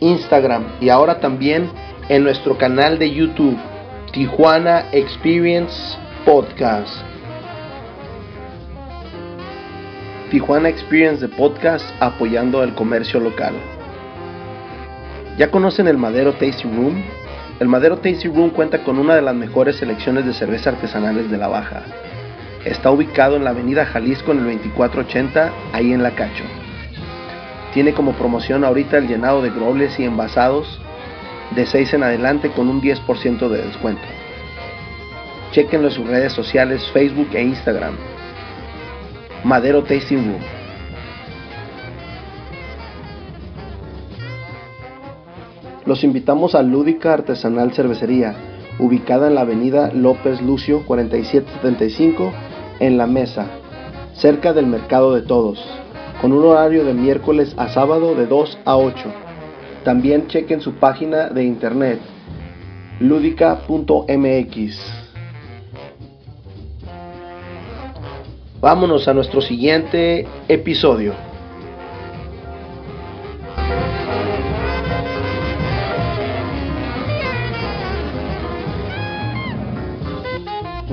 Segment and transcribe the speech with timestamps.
[0.00, 1.70] Instagram y ahora también
[2.08, 3.56] en nuestro canal de YouTube,
[4.12, 7.02] Tijuana Experience Podcast.
[10.30, 13.54] Tijuana Experience de Podcast apoyando el comercio local.
[15.38, 17.02] ¿Ya conocen el Madero Tasty Room?
[17.60, 21.38] El Madero Tasty Room cuenta con una de las mejores selecciones de cerveza artesanales de
[21.38, 21.82] la Baja.
[22.64, 26.44] Está ubicado en la avenida Jalisco en el 2480, ahí en La Cacho.
[27.72, 30.80] Tiene como promoción ahorita el llenado de grobles y envasados
[31.54, 34.02] de 6 en adelante con un 10% de descuento.
[35.52, 37.96] Chequenlo en sus redes sociales Facebook e Instagram.
[39.44, 40.42] Madero Tasting Room.
[45.86, 48.34] Los invitamos a Lúdica Artesanal Cervecería,
[48.78, 52.30] ubicada en la avenida López Lucio 4775
[52.80, 53.46] en La Mesa,
[54.12, 55.64] cerca del Mercado de Todos
[56.20, 59.12] con un horario de miércoles a sábado de 2 a 8.
[59.84, 62.00] También chequen su página de internet
[63.00, 64.80] ludica.mx.
[68.60, 71.27] Vámonos a nuestro siguiente episodio.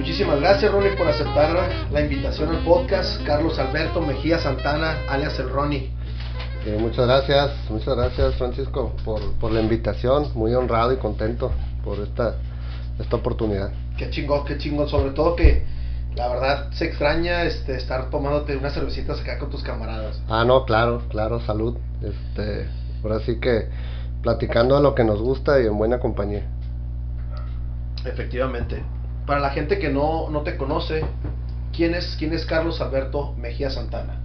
[0.05, 1.49] Muchísimas gracias Ronnie por aceptar
[1.91, 3.25] la invitación al podcast.
[3.25, 5.89] Carlos Alberto Mejía Santana, alias el Ronnie.
[6.63, 10.31] Eh, muchas gracias, muchas gracias Francisco por, por, la invitación.
[10.35, 11.51] Muy honrado y contento
[11.83, 12.35] por esta,
[12.99, 13.71] esta oportunidad.
[13.97, 14.88] Qué chingón, qué chingón.
[14.88, 15.65] Sobre todo que
[16.15, 20.21] la verdad se extraña este, estar tomándote unas cervecitas acá con tus camaradas.
[20.29, 21.77] Ah, no, claro, claro, salud.
[22.03, 22.67] Este,
[23.01, 23.69] ahora sí que
[24.21, 26.44] platicando a lo que nos gusta y en buena compañía.
[28.05, 28.83] Efectivamente
[29.25, 31.03] para la gente que no, no te conoce,
[31.75, 34.22] ¿quién es, ¿quién es Carlos Alberto Mejía Santana?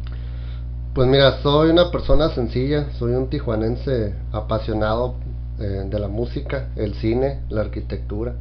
[0.95, 5.15] Pues mira, soy una persona sencilla, soy un tijuanense apasionado
[5.59, 8.35] eh, de la música, el cine, la arquitectura,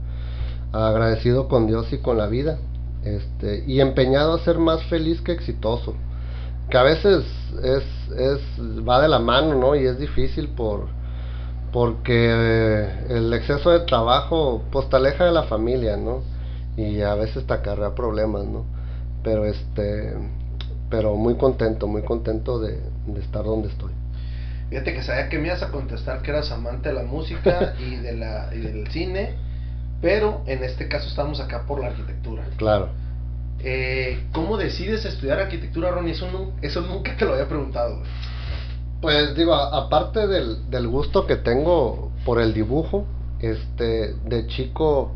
[0.72, 2.58] agradecido con Dios y con la vida,
[3.04, 5.94] este, y empeñado a ser más feliz que exitoso,
[6.70, 7.24] que a veces
[7.64, 7.84] es,
[8.18, 8.40] es
[8.88, 9.76] va de la mano, ¿no?
[9.76, 10.88] Y es difícil por
[11.72, 16.24] porque el exceso de trabajo pues te aleja de la familia, ¿no?
[16.78, 18.66] Y a veces te acarrea problemas, ¿no?
[19.24, 20.14] Pero este,
[20.90, 22.80] pero muy contento, muy contento de,
[23.20, 23.94] estar donde estoy.
[24.70, 27.96] Fíjate que sabía que me ibas a contestar que eras amante de la música y,
[27.96, 29.36] de la, y del cine,
[30.02, 32.44] pero en este caso estamos acá por la arquitectura.
[32.58, 32.90] Claro.
[33.62, 36.14] Eh, ¿Cómo decides estudiar arquitectura, Ronnie?
[36.14, 38.02] Eso, eso nunca te lo había preguntado.
[39.02, 43.06] Pues digo, aparte del, del gusto que tengo por el dibujo,
[43.40, 45.14] este, de chico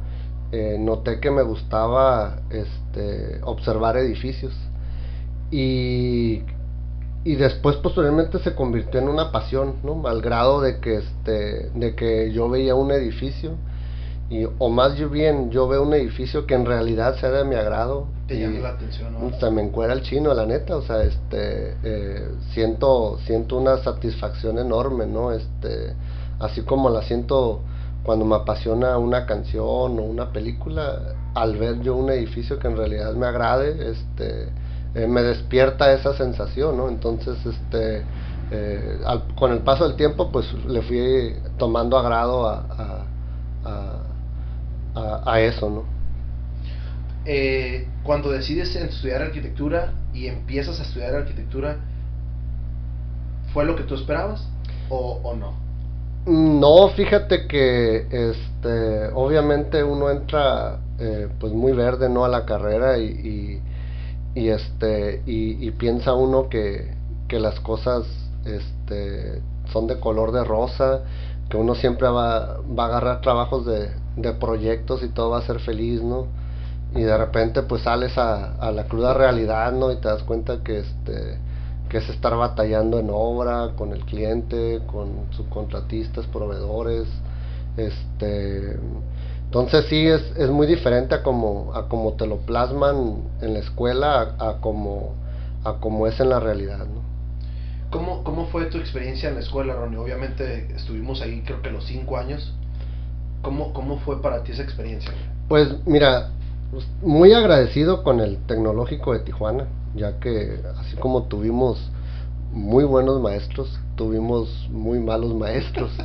[0.54, 4.54] eh, noté que me gustaba este, observar edificios.
[5.50, 6.44] Y,
[7.24, 10.08] y después posteriormente se convirtió en una pasión, ¿no?
[10.08, 13.54] Al grado de que, este, de que yo veía un edificio
[14.30, 18.06] y, o más bien yo veo un edificio que en realidad sea de mi agrado.
[18.28, 19.36] Te llama la atención, ¿no?
[19.40, 24.60] Se me encuera el chino, la neta, o sea, este, eh, siento, siento una satisfacción
[24.60, 25.32] enorme, ¿no?
[25.32, 25.96] Este,
[26.40, 27.62] así como la siento
[28.04, 32.78] cuando me apasiona una canción o una película, al ver yo un edificio que en
[32.78, 34.50] realidad me agrade, este,
[34.94, 36.90] eh, me despierta esa sensación, ¿no?
[36.90, 38.04] Entonces, este,
[38.52, 39.00] eh,
[39.36, 43.06] con el paso del tiempo, pues le fui tomando agrado a,
[43.64, 45.84] a, a, eso, ¿no?
[47.26, 51.78] Eh, cuando decides estudiar arquitectura y empiezas a estudiar arquitectura,
[53.54, 54.46] ¿fue lo que tú esperabas
[54.90, 55.63] o, o no?
[56.26, 62.98] No, fíjate que este, obviamente uno entra eh, pues muy verde no a la carrera
[62.98, 63.62] y,
[64.34, 66.94] y, este y, piensa uno que,
[67.28, 68.06] que, las cosas
[68.46, 69.42] este,
[69.74, 71.02] son de color de rosa,
[71.50, 75.42] que uno siempre va, va a agarrar trabajos de, de, proyectos y todo va a
[75.42, 76.28] ser feliz, ¿no?
[76.96, 79.92] Y de repente pues sales a, a la cruda realidad, ¿no?
[79.92, 81.38] Y te das cuenta que este
[81.94, 87.08] que es estar batallando en obra con el cliente, con subcontratistas, proveedores,
[87.78, 88.80] este
[89.46, 93.60] entonces sí es, es muy diferente a como, a como te lo plasman en la
[93.60, 95.14] escuela a, como,
[95.64, 97.04] a como es en la realidad, ¿no?
[97.92, 100.00] ¿Cómo, ¿cómo fue tu experiencia en la escuela, Ronnie?
[100.00, 102.56] Obviamente estuvimos ahí creo que los cinco años.
[103.44, 105.12] ¿Cómo, cómo fue para ti esa experiencia?
[105.48, 106.32] Pues mira,
[107.04, 111.92] muy agradecido con el Tecnológico de Tijuana, ya que así como tuvimos
[112.52, 115.92] muy buenos maestros, tuvimos muy malos maestros.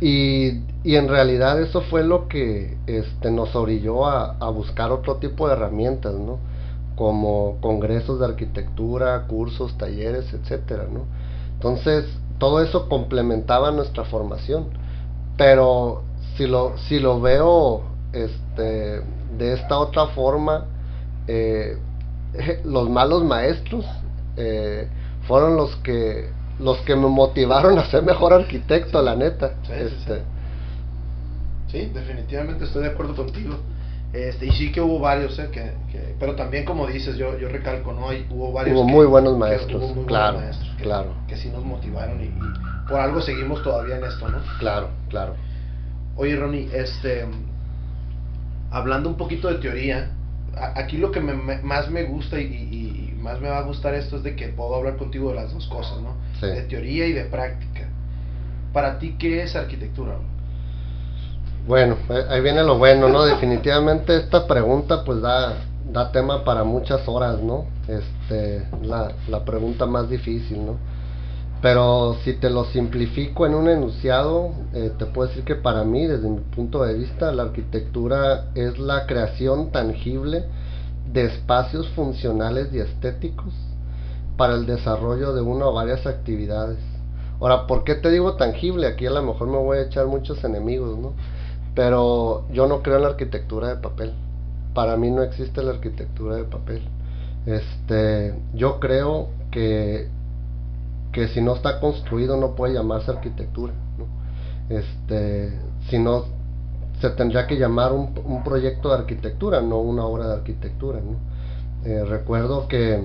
[0.00, 5.16] Y, y, en realidad eso fue lo que este, nos orilló a, a, buscar otro
[5.16, 6.40] tipo de herramientas, ¿no?
[6.96, 11.04] Como congresos de arquitectura, cursos, talleres, etcétera, ¿no?
[11.54, 12.06] Entonces,
[12.38, 14.66] todo eso complementaba nuestra formación.
[15.38, 16.02] Pero
[16.36, 17.82] si lo, si lo veo
[18.12, 19.00] este,
[19.38, 20.66] de esta otra forma,
[21.26, 21.78] eh,
[22.64, 23.84] los malos maestros
[24.36, 24.88] eh,
[25.26, 26.28] fueron los que
[26.58, 29.54] los que me motivaron a ser mejor arquitecto, la neta.
[29.64, 30.22] Sí, este.
[31.68, 33.56] sí, definitivamente estoy de acuerdo contigo.
[34.12, 37.48] Este, y sí que hubo varios, eh, que, que, pero también como dices, yo, yo
[37.48, 38.10] recalco, ¿no?
[38.10, 38.76] Hay, hubo varios.
[38.76, 41.14] Hubo que, muy buenos maestros, muy claro, buenos maestros que, claro.
[41.26, 44.38] Que sí nos motivaron y, y, por algo seguimos todavía en esto, ¿no?
[44.60, 45.34] Claro, claro.
[46.16, 47.26] Oye, Ronnie, este,
[48.70, 50.12] hablando un poquito de teoría,
[50.74, 53.62] aquí lo que me, me, más me gusta y, y, y, más me va a
[53.62, 56.14] gustar esto es de que puedo hablar contigo de las dos cosas, ¿no?
[56.40, 56.46] Sí.
[56.46, 57.88] De teoría y de práctica.
[58.72, 60.16] Para ti, ¿qué es arquitectura?
[61.66, 61.96] Bueno,
[62.28, 63.24] ahí viene lo bueno, ¿no?
[63.24, 65.54] Definitivamente esta pregunta pues da,
[65.90, 67.64] da tema para muchas horas, ¿no?
[67.88, 70.76] Este, la, la pregunta más difícil, ¿no?
[71.62, 76.06] Pero si te lo simplifico en un enunciado, eh, te puedo decir que para mí,
[76.06, 80.44] desde mi punto de vista, la arquitectura es la creación tangible
[81.10, 83.54] de espacios funcionales y estéticos
[84.36, 86.78] para el desarrollo de una o varias actividades.
[87.40, 88.86] Ahora, ¿por qué te digo tangible?
[88.86, 91.12] Aquí a lo mejor me voy a echar muchos enemigos, ¿no?
[91.74, 94.12] Pero yo no creo en la arquitectura de papel.
[94.74, 96.82] Para mí no existe la arquitectura de papel.
[97.46, 100.08] Este, yo creo que
[101.14, 103.72] que si no está construido no puede llamarse arquitectura.
[104.68, 106.24] Este, si no,
[107.00, 111.00] se tendría que llamar un, proyecto de arquitectura, no una obra de arquitectura.
[111.84, 113.04] Eh, recuerdo que,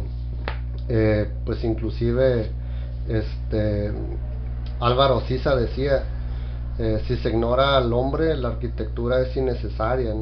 [0.87, 2.49] eh, pues inclusive,
[3.07, 3.91] este,
[4.79, 6.03] Álvaro Sisa decía,
[6.79, 10.15] eh, si se ignora al hombre, la arquitectura es innecesaria.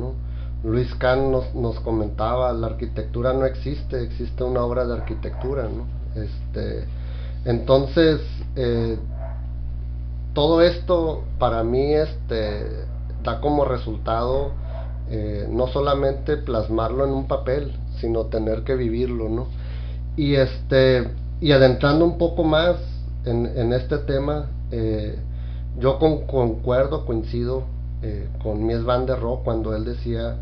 [0.63, 5.69] Luis Kahn nos, nos comentaba, la arquitectura no existe, existe una obra de arquitectura.
[5.69, 5.86] ¿no?
[6.22, 6.86] Este,
[7.48, 8.20] entonces,
[8.58, 9.00] eh,
[10.34, 12.86] todo esto para mí este,
[13.24, 14.52] da como resultado
[15.10, 17.72] eh, no solamente plasmarlo en un papel,
[18.02, 19.48] sino tener que vivirlo, ¿no?
[20.18, 21.08] Y, este,
[21.40, 22.76] y adentrando un poco más
[23.24, 25.18] en, este tema, eh,
[25.80, 27.64] yo con, concuerdo, coincido
[28.02, 30.36] eh, con Mies van der Rohe cuando él decía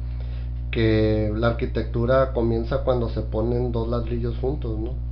[0.71, 5.04] que la arquitectura comienza cuando se ponen dos ladrillos juntos, ¿no?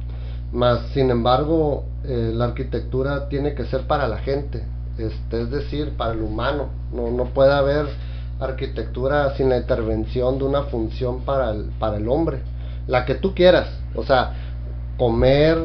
[0.54, 4.64] Más, sin embargo, eh, la arquitectura tiene que ser para la gente,
[5.00, 6.70] este, es decir, para el humano.
[6.94, 7.88] No, no puede haber
[8.40, 12.40] arquitectura sin la intervención de una función para el, para el hombre,
[12.88, 14.34] la que tú quieras, o sea,
[14.98, 15.58] comer,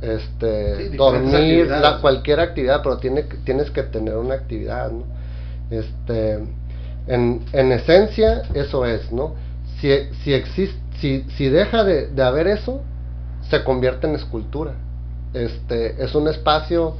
[0.00, 5.04] este, Sí, dormir, la, cualquier actividad, pero tiene, tienes que tener una actividad, ¿no?
[5.70, 6.38] Este,
[7.08, 9.34] en, en esencia, eso es, ¿no?
[9.80, 9.90] Si,
[10.22, 12.82] si, existe, si, si deja de, de haber eso,
[13.50, 14.72] se convierte en escultura.
[15.34, 16.94] Este, es un espacio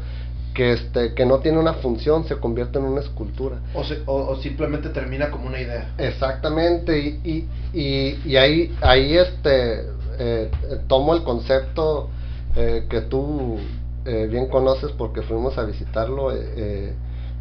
[0.55, 3.57] que, este, que no tiene una función, se convierte en una escultura.
[3.75, 5.93] O, se- o- o simplemente termina como una idea.
[5.99, 7.49] Exactamente, y, y,
[7.79, 9.85] y, y ahí, ahí este,
[10.19, 10.51] eh,
[10.89, 12.09] tomo el concepto
[12.57, 13.59] eh, que tú
[14.07, 16.93] eh, bien conoces porque fuimos a visitarlo, eh, eh,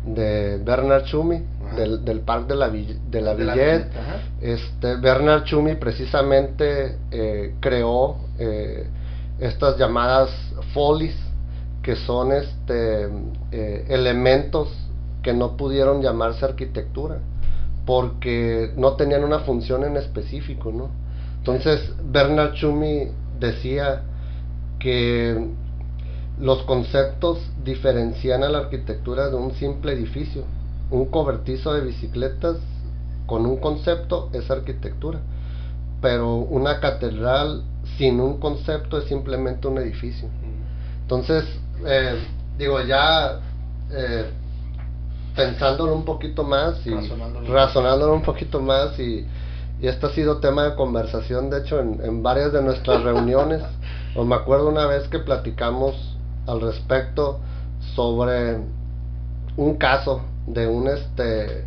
[0.07, 1.41] de Bernard Chumi,
[1.75, 3.87] del, del Parque de la, Vill- de la De Villette.
[4.41, 8.85] Este, Bernard Chumi precisamente eh, creó eh,
[9.39, 10.29] estas llamadas
[10.73, 11.15] folies,
[11.81, 13.09] que son este,
[13.51, 14.69] eh, elementos
[15.21, 17.19] que no pudieron llamarse arquitectura,
[17.85, 20.89] porque no tenían una función en específico, ¿no?
[21.37, 24.03] Entonces, Bernard Chumi decía
[24.79, 25.47] que
[26.39, 30.43] los conceptos diferencian a la arquitectura de un simple edificio.
[30.91, 32.57] Un cobertizo de bicicletas
[33.25, 35.19] con un concepto es arquitectura,
[36.01, 37.63] pero una catedral
[37.97, 40.27] sin un concepto es simplemente un edificio.
[41.01, 41.45] Entonces,
[41.85, 42.15] eh,
[42.57, 43.39] digo, ya
[43.91, 44.25] eh,
[45.35, 47.53] pensándolo un poquito más y Razonándolo.
[47.53, 49.25] razonándolo un poquito más y,
[49.81, 53.61] y esto ha sido tema de conversación, de hecho, en, en varias de nuestras reuniones.
[54.15, 56.15] O me acuerdo una vez que platicamos
[56.47, 57.39] al respecto
[57.95, 58.57] sobre
[59.57, 61.65] un caso de un este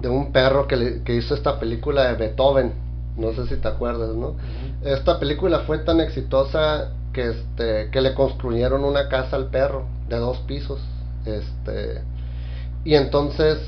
[0.00, 2.72] de un perro que, le- que hizo esta película de Beethoven.
[3.16, 4.34] No sé si te acuerdas, ¿no?
[4.82, 10.16] Esta película fue tan exitosa que este que le construyeron una casa al perro de
[10.16, 10.80] dos pisos
[11.26, 12.02] este
[12.84, 13.58] y entonces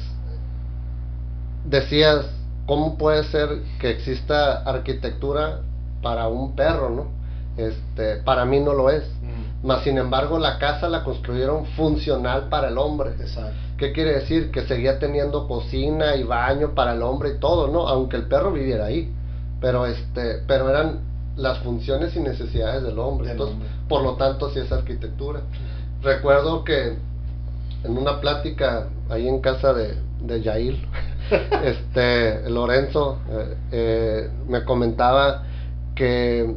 [1.64, 2.26] decías
[2.66, 3.49] cómo puede ser
[3.81, 5.61] que exista arquitectura
[6.02, 7.07] para un perro no
[7.57, 9.04] este para mí no lo es.
[9.21, 9.66] Mm.
[9.66, 13.11] mas sin embargo la casa la construyeron funcional para el hombre.
[13.11, 13.52] Exacto.
[13.76, 17.88] qué quiere decir que seguía teniendo cocina y baño para el hombre y todo no
[17.88, 19.12] aunque el perro viviera ahí
[19.62, 23.35] pero este pero eran las funciones y necesidades del hombre.
[23.88, 25.40] por lo tanto, si es arquitectura.
[26.02, 26.97] Recuerdo que
[27.85, 30.76] en una plática ahí en casa de, de
[31.64, 35.45] este, Lorenzo eh, eh, me comentaba
[35.95, 36.54] que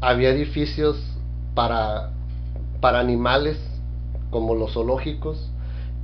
[0.00, 0.96] había edificios
[1.54, 2.10] para,
[2.80, 3.58] para animales
[4.30, 5.50] como los zoológicos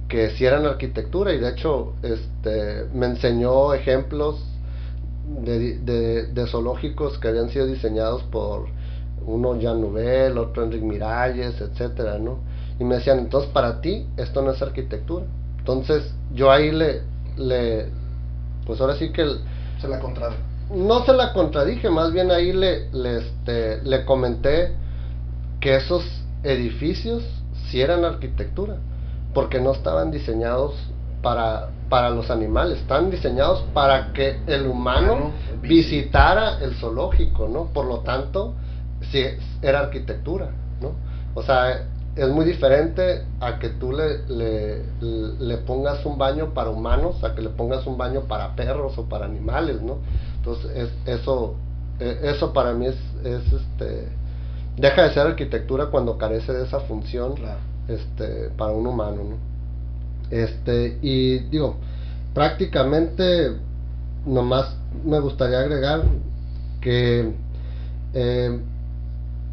[0.08, 4.40] que si eran arquitectura y de hecho este, me enseñó ejemplos
[5.26, 8.66] de, de, zoológicos que habían sido diseñados por
[9.26, 12.38] uno Jean Nouvel, otro Enrique Miralles, etcétera, ¿no?
[12.78, 15.26] Y me decían, entonces para ti esto no es arquitectura.
[15.58, 17.02] Entonces yo ahí le,
[17.36, 17.86] le
[18.66, 19.24] pues ahora sí que...
[19.80, 20.40] se la contradije.
[20.74, 24.72] No se la contradije, más bien ahí le, le, este, le comenté
[25.60, 26.04] que esos
[26.42, 27.22] edificios
[27.68, 28.76] sí eran arquitectura,
[29.32, 30.74] porque no estaban diseñados
[31.22, 37.66] para, para los animales, están diseñados para que el humano visitara el zoológico, ¿no?
[37.66, 38.54] Por lo tanto,
[39.12, 39.24] sí,
[39.62, 40.50] era arquitectura,
[40.80, 40.92] ¿no?
[41.34, 47.22] O sea, es muy diferente a que tú le, le, pongas un baño para humanos,
[47.22, 49.98] a que le pongas un baño para perros o para animales, ¿no?
[50.36, 51.54] Entonces, eso,
[52.00, 54.08] e, eso para mí es, es este,
[54.76, 57.34] deja de ser arquitectura cuando carece de esa función
[57.86, 59.55] este, para un humano, ¿no?
[60.30, 61.76] Este, y digo,
[62.34, 63.52] prácticamente
[64.26, 66.02] nomás me gustaría agregar
[66.80, 67.32] que
[68.14, 68.60] eh,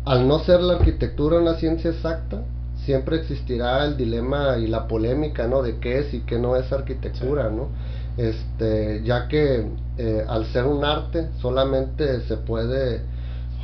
[0.05, 2.43] al no ser la arquitectura una ciencia exacta,
[2.85, 5.61] siempre existirá el dilema y la polémica, ¿no?
[5.61, 7.69] De qué es y qué no es arquitectura, ¿no?
[8.17, 9.65] Este, ya que
[9.97, 13.01] eh, al ser un arte solamente se puede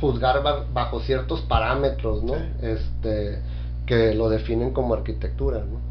[0.00, 2.34] juzgar bajo ciertos parámetros, ¿no?
[2.62, 3.38] Este,
[3.86, 5.89] que lo definen como arquitectura, ¿no?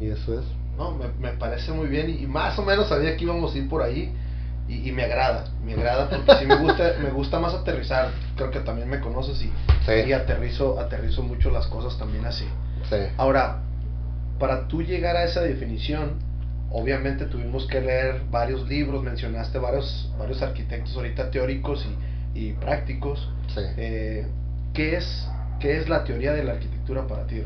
[0.00, 0.46] Y eso es.
[0.76, 3.82] No, me, parece muy bien y, más o menos sabía que íbamos a ir por
[3.82, 4.14] ahí
[4.68, 8.60] y, me agrada, me agrada porque sí me gusta, me gusta más aterrizar, creo que
[8.60, 9.50] también me conoces y,
[9.90, 12.44] y aterrizo, aterrizo mucho las cosas también así.
[13.16, 13.62] Ahora,
[14.38, 16.18] para tú llegar a esa definición,
[16.70, 21.86] obviamente tuvimos que leer varios libros, mencionaste varios, varios arquitectos ahorita teóricos
[22.34, 23.28] y, prácticos.
[23.56, 24.26] Eh,
[24.74, 25.28] ¿qué, es,
[25.58, 27.42] ¿Qué es la teoría de la arquitectura para ti,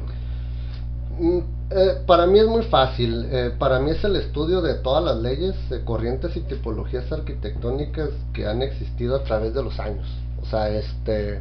[1.21, 3.27] eh, para mí es muy fácil.
[3.31, 5.55] Eh, para mí es el estudio de todas las leyes,
[5.85, 10.07] corrientes y tipologías arquitectónicas que han existido a través de los años.
[10.43, 11.41] O sea, este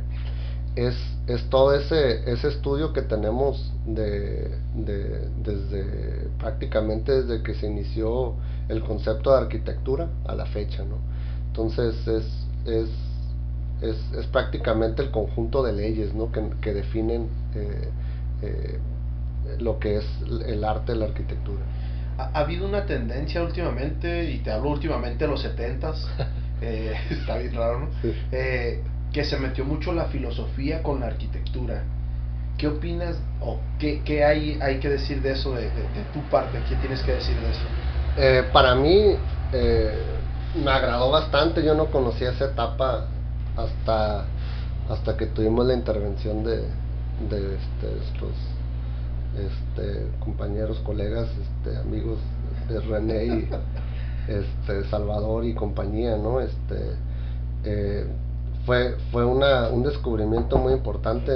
[0.76, 0.96] es,
[1.28, 8.36] es todo ese, ese estudio que tenemos de, desde prácticamente desde que se inició
[8.70, 10.98] el concepto de arquitectura a la fecha, ¿no?
[11.48, 12.26] Entonces es,
[12.66, 12.90] es,
[13.82, 16.32] es, es prácticamente el conjunto de leyes, ¿no?
[16.32, 17.90] Que, que definen eh,
[18.44, 18.80] eh
[19.60, 20.06] lo que es
[20.48, 21.62] el arte, la arquitectura.
[22.18, 25.94] Ha, habido una tendencia últimamente, y te hablo últimamente de los 70
[26.62, 27.88] eh, está bien raro, ¿no?
[28.32, 28.82] Eh,
[29.12, 31.84] que se metió mucho la filosofía con la arquitectura.
[32.58, 35.70] ¿Qué opinas o qué, qué hay, hay que decir de eso, de,
[36.14, 36.60] tu parte?
[36.70, 37.62] ¿Qué tienes que decir de eso?
[38.18, 39.16] Eh, para mí
[40.64, 43.08] me agradó bastante, yo no conocía esa etapa
[43.58, 44.26] hasta,
[44.90, 46.58] hasta que tuvimos la intervención de,
[47.30, 48.32] de este, estos
[49.38, 52.20] este, compañeros, colegas, este, amigos
[52.68, 53.50] de René y
[54.28, 56.42] este, Salvador y compañía, ¿no?
[56.42, 56.96] Este,
[57.64, 58.06] eh,
[58.66, 61.32] fue fue una, un descubrimiento muy importante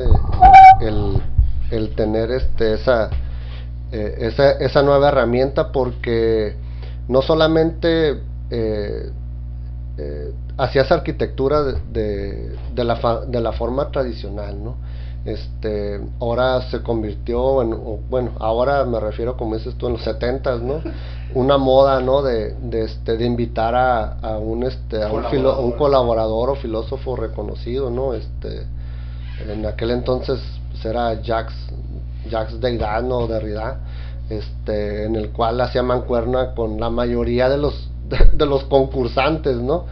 [0.81, 1.21] el,
[1.71, 3.09] el tener este, esa,
[3.91, 6.55] eh, esa, esa nueva herramienta porque
[7.07, 8.21] no solamente
[8.51, 9.11] eh,
[10.57, 14.75] hacías arquitectura de, de, la, de la forma tradicional, ¿no?
[15.25, 17.75] Este ahora se convirtió en
[18.09, 20.81] bueno ahora me refiero como dices tú en los setentas no
[21.33, 25.71] una moda no de, de este de invitar a, a un este a un, un,
[25.73, 26.51] colaborador.
[26.51, 28.67] o filósofo reconocido no este
[29.49, 30.39] en aquel entonces
[30.71, 31.55] pues era Jacques
[32.29, 33.79] Jacques Derrida o Derrida
[34.29, 37.89] este en el cual hacía mancuerna con la mayoría de los
[38.33, 39.85] de los concursantes no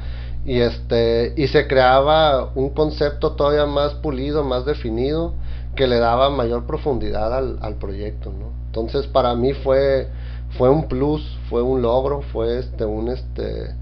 [0.46, 5.34] y este y se creaba un concepto todavía más pulido más definido
[5.76, 8.52] que le daba mayor profundidad al, al proyecto ¿no?
[8.68, 10.08] entonces para mí fue
[10.58, 13.74] fue un plus fue un logro fue este un este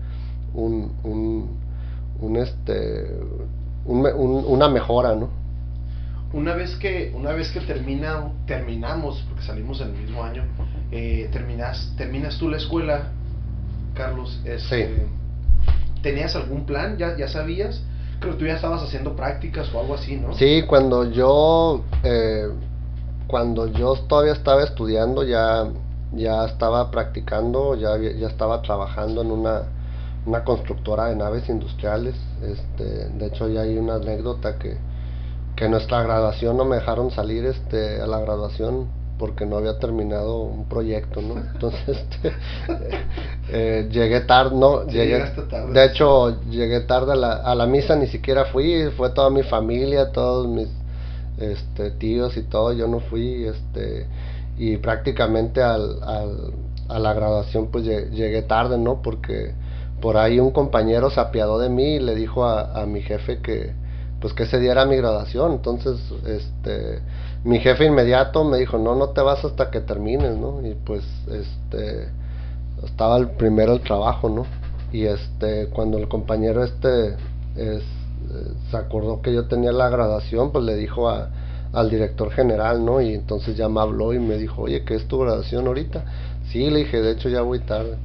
[0.54, 1.58] un, un,
[2.20, 3.10] un este
[3.86, 4.06] un,
[4.48, 5.42] una mejora no
[6.34, 10.46] una vez que, una vez que termina, terminamos, porque salimos en el mismo año,
[10.90, 13.10] eh, terminas, terminas tú la escuela,
[13.96, 15.08] Carlos, este,
[16.02, 16.98] ¿tenías algún plan?
[16.98, 17.82] ¿Ya, ¿Ya sabías?
[18.20, 20.34] Creo que tú ya estabas haciendo prácticas o algo así, ¿no?
[20.36, 22.50] Sí, cuando yo, eh,
[23.28, 25.68] cuando yo todavía estaba estudiando, ya,
[26.14, 29.64] ya estaba practicando, ya, ya estaba trabajando en una,
[30.26, 32.16] una constructora de naves industriales.
[32.44, 34.78] Este, de hecho, ya hay una anécdota que,
[35.56, 40.42] que nuestra graduación no me dejaron salir este, a la graduación porque no había terminado
[40.42, 41.36] un proyecto, ¿no?
[41.54, 42.32] Entonces, este,
[43.50, 45.24] eh, llegué tarde, no, llegué,
[45.72, 49.44] de hecho, llegué tarde a la, a la misa, ni siquiera fui, fue toda mi
[49.44, 50.70] familia, todos mis
[51.38, 54.08] este, tíos y todo, yo no fui, este,
[54.58, 56.54] y prácticamente al, al,
[56.90, 59.04] a la graduación pues llegué tarde, ¿no?
[59.04, 59.54] Porque
[60.02, 63.38] por ahí un compañero se apiadó de mí y le dijo a, a mi jefe
[63.38, 63.72] que,
[64.22, 67.00] pues que ese día era mi graduación, entonces, este,
[67.44, 70.66] mi jefe inmediato me dijo, no, no te vas hasta que termines, ¿no?
[70.66, 72.08] Y pues, este,
[72.84, 74.46] estaba el primero el trabajo, ¿no?
[74.94, 77.16] Y este, cuando el compañero este
[77.56, 77.84] es,
[78.70, 81.30] se acordó que yo tenía la graduación, pues le dijo a,
[81.74, 83.02] al director general, ¿no?
[83.02, 86.04] Y entonces ya me habló y me dijo, oye, ¿qué es tu graduación ahorita?
[86.52, 87.98] Sí, le dije, de hecho ya voy tarde.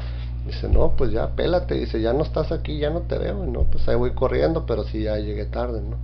[0.47, 3.51] Dice, no, pues ya pélate, dice, ya no estás aquí, ya no te veo, y
[3.51, 5.97] no, pues ahí voy corriendo, pero sí ya llegué tarde, ¿no?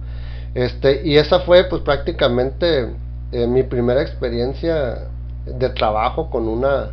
[0.55, 2.91] Este, y esa fue pues prácticamente
[3.33, 5.09] eh, mi primera experiencia
[5.47, 6.91] de trabajo con una,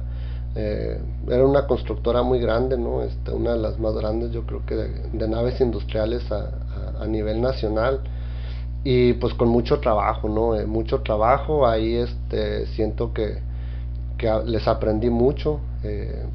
[0.56, 3.02] eh, era una constructora muy grande, ¿no?
[3.04, 6.52] Este, una de las más grandes yo creo que de, naves industriales a,
[7.08, 8.02] nivel nacional
[8.84, 10.56] y pues con mucho trabajo, ¿no?
[10.56, 13.40] Eh, mucho trabajo, ahí este, siento que,
[14.18, 15.62] que les aprendí mucho,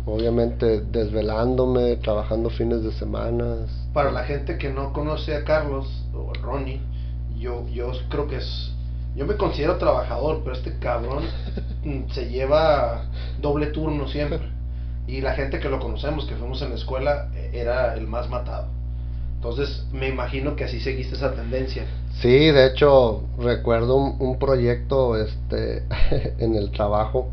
[0.07, 3.67] obviamente desvelándome, trabajando fines de semana.
[3.93, 6.81] Para la gente que no conoce a Carlos o a Ronnie,
[7.37, 8.75] yo, yo creo que es
[9.17, 11.23] yo me considero trabajador, pero este cabrón
[12.13, 13.05] se lleva
[13.41, 14.41] doble turno siempre.
[15.07, 18.69] Y la gente que lo conocemos, que fuimos en la escuela, era el más matado.
[19.37, 21.85] Entonces me imagino que así seguiste esa tendencia.
[22.21, 25.85] Sí, de hecho recuerdo un, proyecto este,
[26.39, 27.29] en el trabajo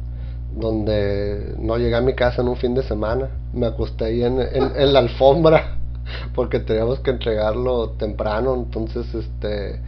[0.56, 3.30] donde no llegué a mi casa en un fin de semana.
[3.54, 5.78] Me acosté ahí en, en la alfombra
[6.36, 8.56] porque teníamos que entregarlo temprano.
[8.56, 9.80] Entonces, este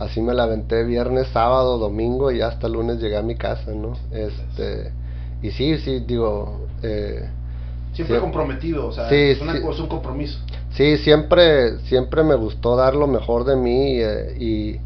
[0.00, 3.92] así me la aventé viernes, sábado, domingo y hasta lunes llegué a mi casa, ¿no?
[4.10, 4.92] Este,
[5.42, 6.66] y sí, sí, digo...
[6.82, 7.28] Eh,
[7.92, 10.38] siempre comprometido, o sea, es, un compromiso.
[10.72, 14.80] Sí, siempre, siempre me gustó dar lo mejor de mí eh, y,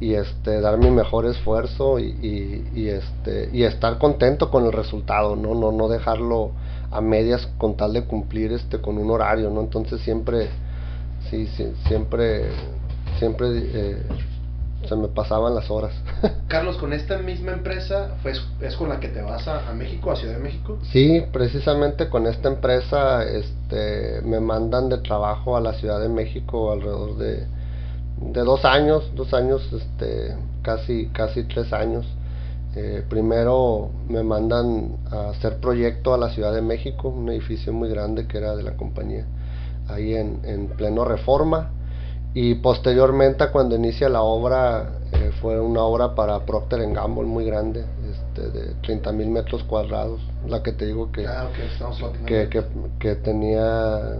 [0.00, 5.36] y, este, dar mi mejor esfuerzo y, y, este, y estar contento con el resultado,
[5.36, 5.54] ¿no?
[5.54, 6.52] No, no dejarlo
[6.90, 9.60] a medias con tal de cumplir este, con un horario, ¿no?
[9.60, 10.48] Entonces siempre,
[11.30, 12.46] sí, sí siempre,
[13.18, 13.48] siempre...
[13.54, 14.02] Eh,
[14.86, 15.92] se me pasaban las horas.
[16.48, 20.16] Carlos, con esta misma empresa, fue, ¿es con la que te vas a, México, a
[20.16, 20.78] Ciudad de México?
[20.92, 26.72] Sí, precisamente con esta empresa este, me mandan de trabajo a la Ciudad de México
[26.72, 27.46] alrededor de,
[28.20, 32.06] de dos años, dos años, este, casi, casi tres años.
[32.76, 37.88] Eh, primero me mandan a hacer proyecto a la Ciudad de México, un edificio muy
[37.88, 39.26] grande que era de la compañía,
[39.88, 41.70] ahí en, en pleno reforma
[42.34, 47.84] y posteriormente cuando inicia la obra eh, fue una obra para Procter Gamble muy grande
[48.10, 51.48] este, de 30 mil metros cuadrados la que te digo que, ah,
[52.26, 52.48] que,
[52.98, 54.18] que, tenía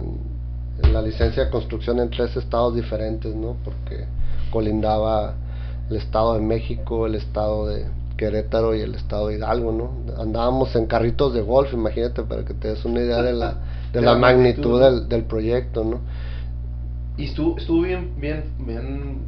[0.91, 4.05] la licencia de construcción en tres estados diferentes no porque
[4.51, 5.35] colindaba
[5.89, 7.85] el estado de México el estado de
[8.17, 12.53] Querétaro y el estado de Hidalgo no andábamos en carritos de golf imagínate para que
[12.53, 13.55] te des una idea de la
[13.93, 16.01] de, la, magnitud, del, del proyecto no
[17.19, 19.19] y estuvo, estuvo bien, bien, bien,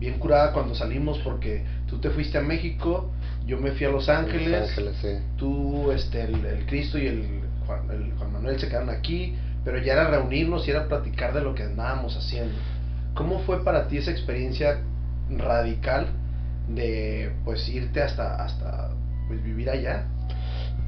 [0.00, 3.12] bien curada cuando salimos porque tú te fuiste a México,
[3.46, 4.74] yo me fui a Los Ángeles,
[5.36, 7.24] tú, este, el, Cristo y el
[7.64, 9.36] Juan, el Juan Manuel se quedaron aquí,
[9.68, 12.54] pero ya era reunirnos y era platicar de lo que andábamos haciendo.
[13.12, 14.78] ¿Cómo fue para ti esa experiencia
[15.28, 16.06] radical
[16.74, 18.92] de pues irte hasta, hasta
[19.26, 20.06] pues, vivir allá?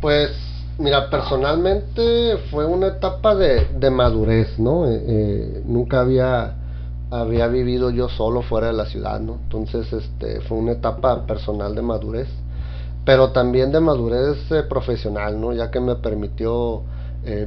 [0.01, 0.31] Pues
[0.79, 4.89] Mira, personalmente fue una etapa de, de madurez, ¿no?
[4.89, 6.55] Eh, eh, nunca había,
[7.11, 9.35] había vivido yo solo fuera de la ciudad, ¿no?
[9.43, 12.29] Entonces, este, fue una etapa personal de madurez,
[13.05, 15.53] pero también de madurez eh, profesional, ¿no?
[15.53, 16.81] Ya que me permitió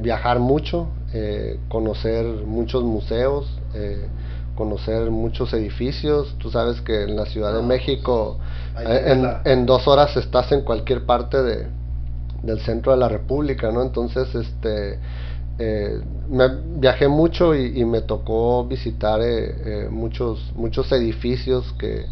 [0.00, 0.86] viajar mucho,
[1.68, 3.46] conocer muchos museos,
[4.56, 6.34] conocer muchos edificios.
[6.38, 8.38] Tú sabes que en la Ciudad de ah, México,
[8.78, 11.66] en, en dos horas estás en cualquier parte de
[12.44, 13.82] del centro de la República, ¿no?
[13.82, 14.98] Entonces, este,
[15.58, 22.06] eh, me, viajé mucho y, me tocó visitar eh, eh, muchos, muchos edificios que,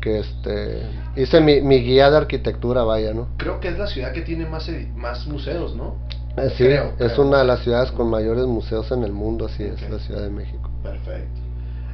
[0.00, 0.82] que este
[1.16, 3.28] hice mi, mi guía de arquitectura, vaya, ¿no?
[3.38, 5.96] Creo que es la ciudad que tiene más, más museos, ¿no?
[6.36, 7.22] Eh, sí, Creo, es creo.
[7.26, 10.30] una de las ciudades con mayores museos en el mundo, así es, la Ciudad de
[10.30, 10.70] México.
[10.82, 11.40] Perfecto.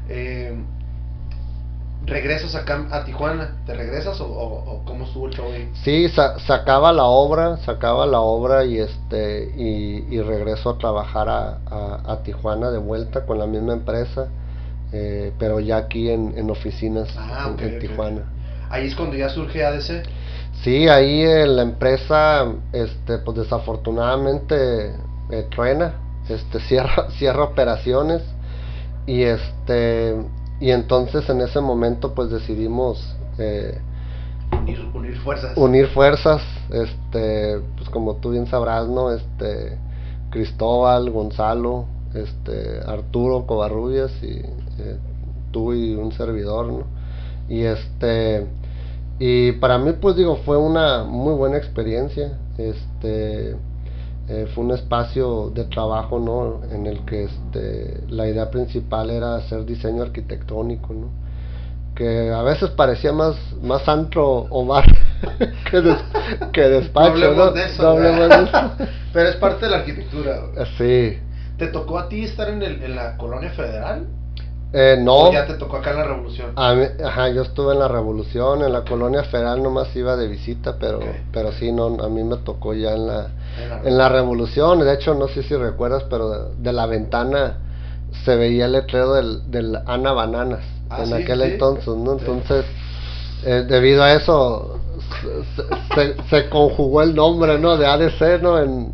[0.08, 0.54] Eh,
[2.06, 3.56] ¿Regresas acá a Tijuana?
[3.66, 5.68] ¿Te regresas o, o- o cómo estuvo el show ahí?
[5.82, 11.28] Sí, sa- sacaba la obra, sacaba la obra y este y, y regreso a trabajar
[11.28, 14.28] a, a- a Tijuana de vuelta con la misma empresa,
[14.92, 18.20] eh, pero ya aquí en, en oficinas Ah, en, en ok, Tijuana.
[18.20, 18.70] ok.
[18.70, 20.02] Ahí es cuando ya surge ADC.
[20.62, 24.92] Sí, ahí eh, la empresa, este, pues desafortunadamente
[25.30, 25.94] eh, truena,
[26.28, 28.22] este, cierra, cierra operaciones
[29.06, 30.16] y este
[30.60, 33.80] y entonces en ese momento pues decidimos eh,
[34.50, 35.56] Unir, unir fuerzas.
[35.56, 39.12] unir fuerzas, este, pues como tú bien sabrás, ¿no?
[39.12, 39.78] Este,
[40.30, 44.98] Cristóbal, Gonzalo, este, Arturo Covarrubias y eh,
[45.52, 46.86] tú y un servidor, ¿no?
[47.48, 48.46] Y este,
[49.18, 53.56] y para mí, pues digo, fue una muy buena experiencia, este,
[54.28, 56.60] eh, fue un espacio de trabajo, ¿no?
[56.72, 61.08] En el que este, la idea principal era hacer diseño arquitectónico, ¿no?
[61.94, 64.84] que a veces parecía más más antro o bar
[65.70, 66.04] que, des-
[66.52, 67.50] que despacho, no hablemos ¿no?
[67.52, 67.82] de eso.
[67.82, 68.72] No hablemos de eso.
[69.12, 70.40] Pero es parte de la arquitectura.
[70.76, 71.18] Sí.
[71.56, 74.06] ¿Te tocó a ti estar en, el, en la colonia federal?
[74.72, 76.52] Eh, no, ¿O ya te tocó acá en la revolución?
[76.54, 80.28] a mí- ajá, yo estuve en la Revolución, en la colonia federal nomás iba de
[80.28, 81.00] visita, pero
[81.32, 83.28] pero sí, no, a mí me tocó ya en la,
[83.84, 87.56] En la- Revolución, de hecho, no sé si recuerdas, pero de, de la ventana
[88.24, 91.46] se veía el letrero del, del Ana Bananas, Ah, en sí, aquel sí.
[91.52, 92.12] entonces, ¿no?
[92.12, 92.64] Entonces,
[93.44, 94.78] eh, debido a eso,
[95.54, 95.64] se,
[96.14, 97.76] se- se conjugó el nombre, ¿no?
[97.78, 98.58] De ADC, ¿no?
[98.58, 98.92] En,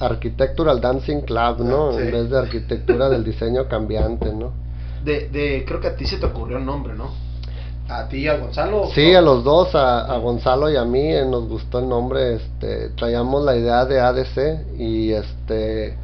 [0.00, 1.92] Architectural Dancing Club, ¿no?
[1.92, 1.98] Sí.
[2.02, 4.52] En vez de arquitectura del diseño cambiante, ¿no?
[5.04, 7.10] De, de, creo que a ti se te ocurrió el nombre, ¿no?
[7.88, 8.86] ¿A ti y a Gonzalo?
[8.94, 11.88] Sí, ¿O- a los dos, a, a Gonzalo y a mí eh, nos gustó el
[11.88, 15.96] nombre, este, traíamos la idea de ADC y este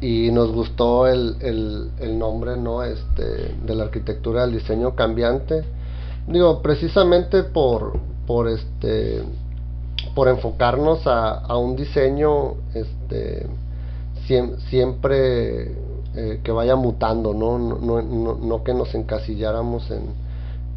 [0.00, 2.84] y nos gustó el, el, el nombre, ¿no?
[2.84, 5.64] Este, de la arquitectura del diseño cambiante.
[6.28, 9.22] Digo, precisamente por, por este
[10.14, 13.46] por enfocarnos a, a un diseño este
[14.26, 15.72] siem- siempre
[16.14, 17.58] eh, que vaya mutando, ¿no?
[17.58, 20.04] No, no, no- no que nos encasilláramos en,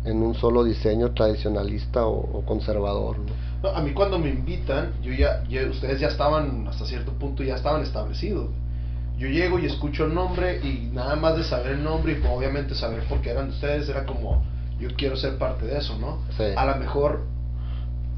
[0.06, 3.18] en un solo diseño tradicionalista o, o conservador.
[3.74, 7.82] a mí cuando me invitan, yo ya, ustedes ya estaban, hasta cierto punto ya estaban
[7.84, 8.50] establecidos.
[9.18, 12.74] Yo llego y escucho el nombre y nada más de saber el nombre y obviamente
[12.74, 14.42] saber por qué eran de ustedes era como,
[14.80, 16.18] yo quiero ser parte de eso, ¿no?
[16.36, 16.44] Sí.
[16.56, 17.22] A lo mejor,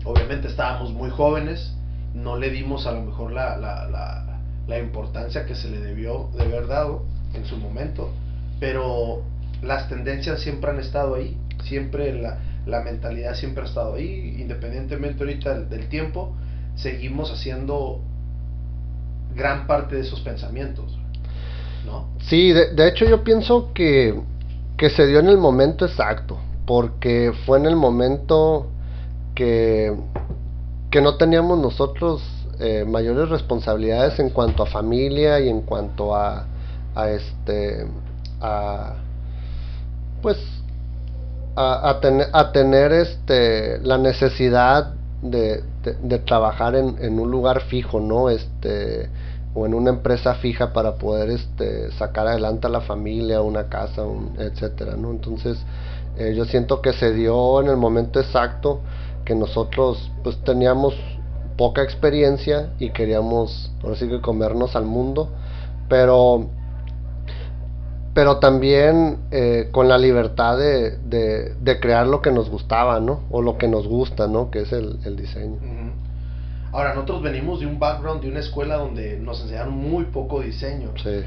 [0.04, 1.74] obviamente estábamos muy jóvenes,
[2.14, 6.44] no le dimos a lo mejor la, la, la, importancia que se le debió de
[6.44, 8.12] haber dado en su momento,
[8.60, 9.24] pero
[9.62, 15.24] las tendencias siempre han estado ahí, siempre la, la mentalidad siempre ha estado ahí, independientemente
[15.24, 16.36] ahorita del, del tiempo,
[16.76, 18.02] seguimos haciendo
[19.36, 20.98] gran parte de esos pensamientos,
[21.86, 22.08] ¿no?
[22.28, 24.20] Sí, de, de hecho yo pienso que,
[24.78, 28.68] que se dio en el momento exacto, porque fue en el momento
[29.36, 29.96] que,
[31.02, 32.22] no teníamos nosotros
[32.60, 36.46] eh, mayores responsabilidades en cuanto a familia y en cuanto a,
[36.96, 37.88] a este
[38.40, 38.96] a
[40.22, 40.38] pues
[41.56, 42.00] a, a
[42.32, 44.94] a tener este la necesidad
[45.24, 45.64] de,
[46.20, 49.10] trabajar en, en un lugar fijo no este
[49.56, 54.04] o en una empresa fija para poder este sacar adelante a la familia una casa
[54.04, 55.58] un- etcétera no entonces
[56.18, 58.82] eh, yo siento que se dio en el momento exacto
[59.26, 60.96] que nosotros pues teníamos
[61.58, 65.30] poca experiencia y queríamos ahora sí que comernos al mundo
[65.88, 66.50] pero
[68.14, 73.22] pero también eh, con la libertad de, de, de crear lo que nos gustaba, ¿no?
[73.32, 74.52] O lo que nos gusta, ¿no?
[74.52, 75.58] Que es el, el diseño.
[76.72, 80.92] Ahora, nosotros venimos de un background, de una escuela donde nos enseñaron muy poco diseño.
[81.04, 81.22] Sí.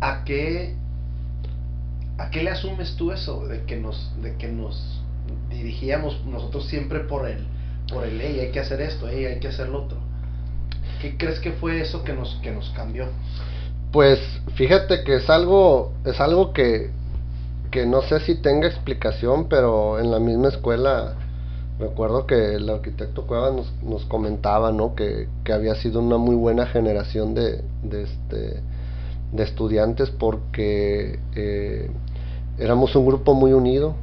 [0.00, 0.76] ¿A qué,
[2.18, 3.46] ¿A qué le asumes tú eso?
[3.46, 5.02] De que nos, de que nos
[5.54, 7.46] dirigíamos nosotros siempre por el,
[7.92, 9.98] por el, hey, hay que hacer esto, hey, hay que hacer lo otro.
[11.00, 13.06] ¿Qué crees que fue eso que nos, que nos cambió?
[13.92, 14.18] Pues
[14.56, 16.90] fíjate que es algo, es algo que,
[17.70, 21.14] que no sé si tenga explicación, pero en la misma escuela
[21.78, 24.94] recuerdo que el arquitecto Cuevas nos, nos comentaba, ¿no?
[24.94, 28.62] Que, que había sido una muy buena generación de, este
[29.32, 31.90] de estudiantes porque eh,
[32.58, 33.96] éramos un grupo muy unido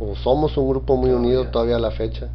[0.00, 1.76] o somos un grupo muy unido Todavía.
[1.76, 2.28] a la fecha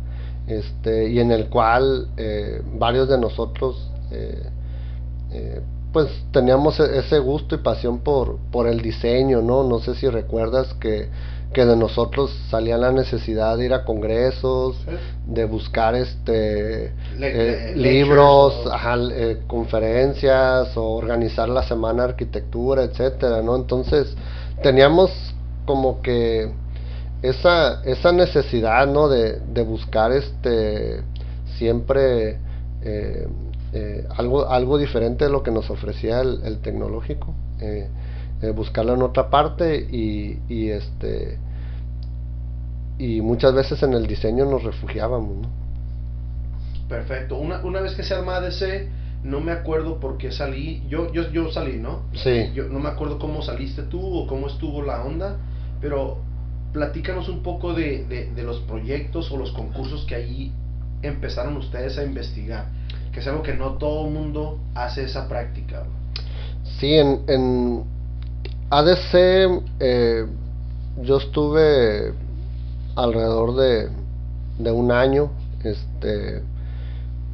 [0.48, 4.44] este y en el cual eh, varios de nosotros eh,
[5.32, 5.62] eh,
[5.94, 9.64] pues teníamos e- ese gusto y pasión por, por el diseño, ¿no?
[9.64, 11.08] No sé si recuerdas que,
[11.54, 14.76] que de nosotros salía la necesidad de ir a congresos,
[15.28, 18.56] de buscar este eh, libros,
[19.14, 23.56] eh, conferencias o organizar la semana de arquitectura, etcétera, ¿no?
[23.56, 24.16] Entonces
[24.64, 25.12] teníamos
[25.66, 26.52] como que
[27.24, 29.08] esa esa necesidad, ¿no?
[29.10, 31.02] De, de buscar este
[31.58, 32.38] siempre
[32.84, 33.28] eh,
[34.16, 37.34] algo algo diferente de lo que nos ofrecía el, tecnológico.
[37.60, 37.90] Eh,
[38.52, 41.40] buscarlo en otra parte y, y, este
[43.00, 45.50] y muchas veces en el diseño nos refugiábamos ¿no?
[46.90, 48.90] perfecto una, una vez que se arma ADC
[49.24, 52.90] no me acuerdo por qué salí yo yo, yo salí no sí yo no me
[52.90, 55.38] acuerdo cómo saliste tú o cómo estuvo la onda
[55.80, 56.18] pero
[56.74, 58.04] platícanos un poco de,
[58.36, 60.52] de, los proyectos o los concursos que ahí
[61.02, 62.68] empezaron ustedes a investigar
[63.12, 65.84] que es algo que no todo el mundo hace esa práctica
[66.80, 67.84] sí en, en
[68.74, 70.26] ADC, eh,
[71.04, 72.12] yo estuve
[72.96, 73.90] alrededor de,
[74.58, 75.30] de un año.
[75.64, 76.42] Este,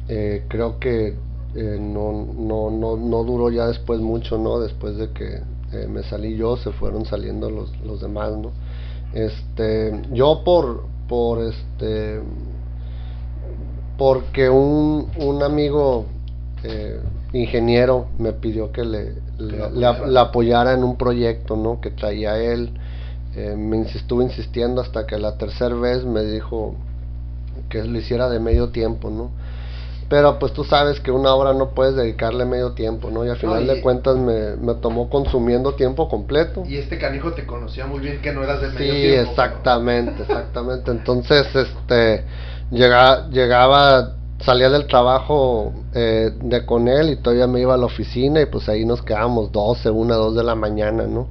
[0.06, 1.16] eh, creo que
[1.54, 4.60] eh, no, no, no, no, duró ya después mucho, ¿no?
[4.60, 5.40] Después de que
[5.88, 8.50] me salí yo, se fueron saliendo los, los demás, ¿no?
[9.14, 12.20] Este, yo por, por este,
[13.98, 16.06] porque un, un amigo
[17.32, 21.80] ingeniero me pidió que le, le, apoyara en un proyecto ¿no?
[21.80, 22.70] que traía él.
[23.36, 26.74] Eh, me estuvo insistiendo hasta que la tercera vez me dijo
[27.68, 29.30] que lo hiciera de medio tiempo, ¿no?
[30.10, 33.24] Pero pues tú sabes que una obra no puedes dedicarle medio tiempo, ¿no?
[33.24, 36.64] Y al final de cuentas me, me, tomó consumiendo tiempo completo.
[36.66, 39.24] Y este canijo te conocía muy bien que no eras de medio tiempo.
[39.24, 40.90] Sí, exactamente, exactamente.
[40.90, 42.24] Entonces, este,
[42.72, 47.86] llegaba, llegaba salía del trabajo eh, de con él y todavía me iba a la
[47.86, 51.28] oficina y pues ahí nos quedábamos 12, 1, 2 de la mañana, ¿no?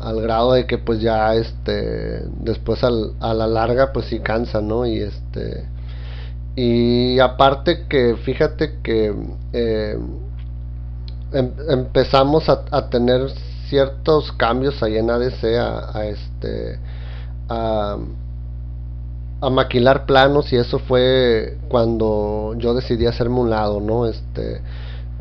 [0.00, 4.62] Al grado de que pues ya este después al, a la larga pues sí cansa,
[4.62, 4.86] ¿no?
[4.86, 5.68] Y este
[6.60, 9.14] y aparte que fíjate que
[9.52, 9.96] eh,
[11.32, 13.30] em, empezamos a, tener
[13.68, 16.80] ciertos cambios ahí en ADC a, este
[17.48, 17.96] a
[19.40, 24.06] a maquilar planos y eso fue cuando yo decidí hacerme un lado, ¿no?
[24.06, 24.60] Este,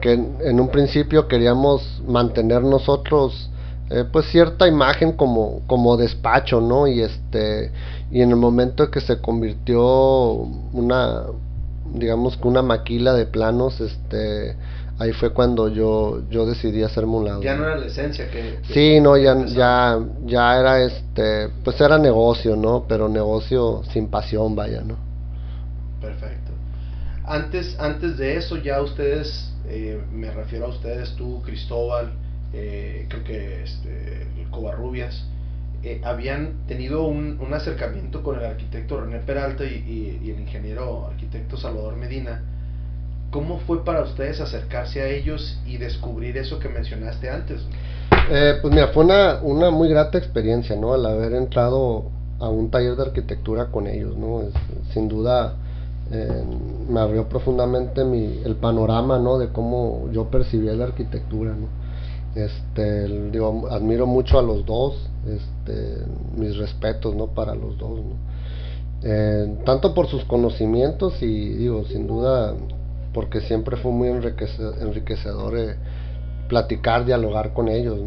[0.01, 3.51] que en, un principio queríamos mantener nosotros
[3.89, 6.87] eh, pues cierta imagen como, como despacho, ¿no?
[6.87, 7.71] Y este,
[8.11, 10.31] y en el momento que se convirtió
[10.73, 11.23] una,
[11.93, 14.57] digamos que una maquila de planos, este,
[14.99, 17.41] ahí fue cuando yo yo decidí hacerme un lado.
[17.41, 21.97] Ya no era la esencia que, Sí, no, ya ya ya era este, pues era
[21.97, 22.85] negocio, ¿no?
[22.89, 24.95] Pero negocio sin pasión, vaya, ¿no?
[26.01, 26.51] Perfecto.
[27.23, 32.11] Antes antes de eso ya ustedes eh, me refiero a ustedes tú, Cristóbal,
[32.53, 35.25] eh, creo que este Covarrubias
[35.83, 41.07] eh, habían tenido un, un, acercamiento con el arquitecto René Peralta y, y el ingeniero
[41.07, 42.41] arquitecto Salvador Medina
[43.31, 47.61] ¿Cómo fue para ustedes acercarse a ellos y descubrir eso que mencionaste antes?
[48.31, 50.93] Eh, pues mira, fue una, una muy grata experiencia, ¿no?
[50.93, 52.05] Al haber entrado
[52.39, 54.43] a un taller de arquitectura con ellos, ¿no?
[54.93, 55.55] sin duda
[56.11, 56.43] eh,
[56.87, 59.37] me abrió profundamente mi, el panorama, ¿no?
[59.37, 61.67] De cómo yo percibía la arquitectura, ¿no?
[62.37, 64.95] Este, digo, admiro mucho a los dos,
[65.25, 66.03] este,
[66.35, 67.27] mis respetos, ¿no?
[67.27, 67.99] Para los dos.
[69.03, 72.53] Eh, tanto por sus conocimientos y digo, sin duda
[73.11, 75.75] porque siempre fue muy enriquecedor eh,
[76.47, 77.99] platicar, dialogar con ellos,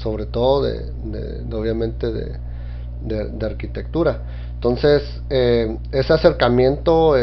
[0.00, 4.50] sobre todo de, obviamente de, arquitectura.
[4.54, 7.14] Entonces, eh, ese acercamiento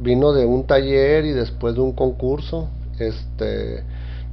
[0.00, 2.68] vino de un taller y después de un concurso,
[3.00, 3.82] este,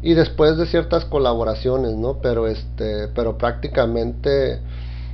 [0.01, 2.19] y después de ciertas colaboraciones, ¿no?
[2.21, 4.59] Pero, este, pero prácticamente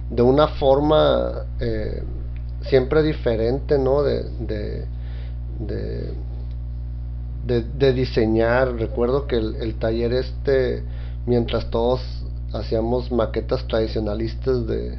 [0.10, 1.45] de una forma
[2.62, 4.04] siempre diferente, ¿no?
[4.04, 4.24] de,
[7.45, 8.76] de, diseñar.
[8.76, 10.84] Recuerdo que el, taller este,
[11.26, 12.02] mientras todos
[12.54, 14.98] hacíamos maquetas tradicionalistas de,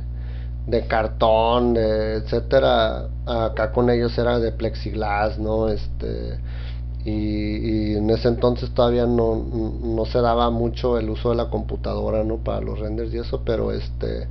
[0.66, 5.68] de cartón, de, etcétera, acá con ellos era de plexiglas, ¿no?
[5.68, 6.38] Este,
[7.06, 12.24] y, en ese entonces todavía no, no se daba mucho el uso de la computadora,
[12.24, 12.38] ¿no?
[12.38, 14.26] Para los renders y eso, pero este,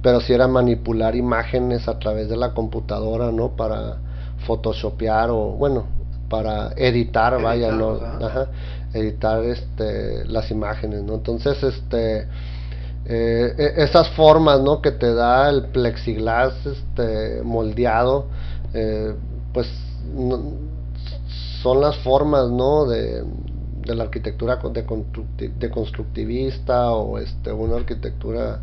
[0.00, 3.56] pero sí era manipular imágenes a través de la computadora, ¿no?
[3.56, 3.96] Para
[4.46, 5.86] photoshopear o, bueno,
[6.28, 7.98] para editar, vaya, ¿no?
[8.94, 11.14] editar este, las imágenes, ¿no?
[11.14, 12.28] Entonces, este,
[13.06, 14.80] eh, e, esas formas, ¿no?
[14.80, 18.26] Que te da el plexiglas, este, moldeado,
[18.72, 19.14] eh,
[19.52, 19.68] pues,
[21.62, 22.86] son las formas, ¿no?
[22.86, 23.24] De,
[23.84, 28.60] de la arquitectura de, de constructivista o este, una arquitectura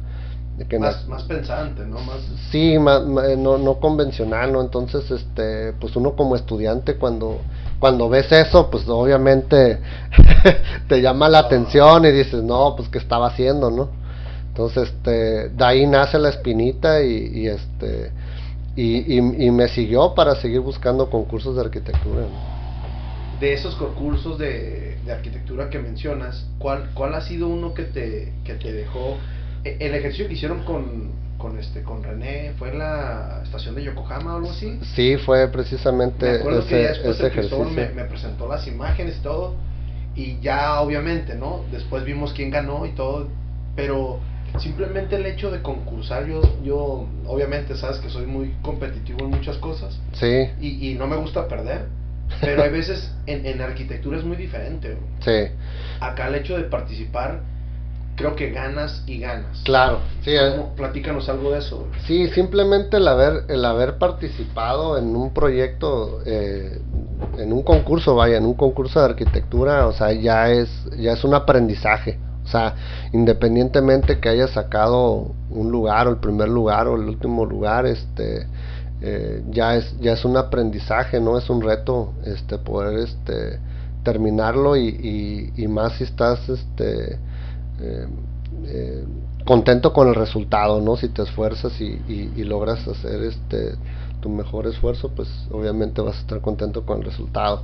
[0.65, 1.99] que más, más pensante, ¿no?
[1.99, 2.17] Más...
[2.51, 4.61] Sí, más, no, no convencional, ¿no?
[4.61, 7.41] Entonces, este, pues uno como estudiante cuando,
[7.79, 9.79] cuando ves eso, pues obviamente
[10.89, 13.89] te llama la atención y dices, no, pues qué estaba haciendo, ¿no?
[14.47, 18.11] Entonces, este, de ahí nace la espinita y, y este,
[18.75, 22.23] y, y, me siguió para seguir buscando concursos de arquitectura.
[23.39, 28.33] De esos concursos de, de, arquitectura que mencionas, ¿cuál, ¿cuál ha sido uno que te,
[28.43, 29.17] que te dejó?
[29.63, 33.83] E, el ejercicio que hicieron con, con este con René fue en la estación de
[33.83, 34.79] Yokohama o algo así.
[34.95, 37.63] Sí, fue precisamente ese, ese ejercicio.
[37.65, 39.55] Me, me, presentó las imágenes y todo
[40.17, 41.63] y ya obviamente, ¿no?
[41.71, 43.27] Después vimos quién ganó y todo,
[43.75, 44.19] pero
[44.57, 49.57] simplemente el hecho de concursar, yo, yo obviamente sabes que soy muy competitivo en muchas
[49.57, 49.99] cosas.
[50.13, 50.49] Sí.
[50.59, 51.85] Y, y no me gusta perder.
[52.41, 54.97] Pero hay veces en, en arquitectura es muy diferente.
[55.19, 55.51] Sí.
[55.99, 57.41] Acá el hecho de participar,
[58.15, 59.61] creo que ganas y ganas.
[59.63, 60.31] Claro, sí.
[60.31, 60.61] Eh.
[60.75, 61.87] Platícanos algo de eso.
[62.05, 66.79] Sí, simplemente el haber, el haber participado en un proyecto, eh,
[67.37, 71.23] en un concurso, vaya, en un concurso de arquitectura, o sea, ya es, ya es
[71.23, 72.19] un aprendizaje.
[72.43, 72.75] O sea,
[73.11, 78.47] independientemente que haya sacado un lugar o el primer lugar o el último lugar, este,
[79.01, 83.59] eh, ya es ya es un aprendizaje, no es un reto, este, poder este
[84.03, 87.19] terminarlo y, y, más si estás este
[87.79, 88.07] eh,
[88.65, 89.05] eh,
[89.45, 90.95] contento con el resultado, ¿no?
[90.95, 93.75] Si te esfuerzas y, logras hacer este
[94.21, 97.63] tu mejor esfuerzo, pues obviamente vas a estar contento con el resultado.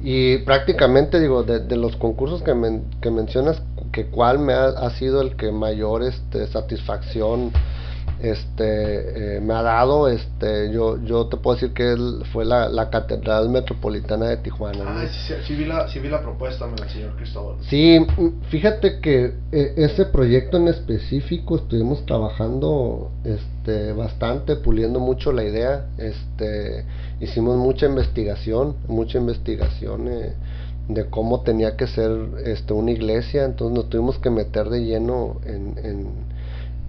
[0.00, 2.54] Y prácticamente digo, de, de los concursos que,
[3.02, 3.60] que mencionas,
[3.92, 7.52] que cuál me ha, ha, sido el que mayor este, satisfacción
[8.22, 12.68] este eh, me ha dado este yo yo te puedo decir que él fue la,
[12.68, 17.16] la catedral metropolitana de Tijuana ah, sí, sí, vi la, sí vi la propuesta señor
[17.16, 17.56] Cristóbal.
[17.62, 17.98] Sí
[18.50, 25.86] fíjate que eh, ese proyecto en específico estuvimos trabajando este bastante puliendo mucho la idea
[25.98, 26.84] este
[27.20, 30.34] hicimos mucha investigación mucha investigación eh,
[30.88, 32.10] de cómo tenía que ser
[32.44, 36.29] este una iglesia entonces nos tuvimos que meter de lleno en, en,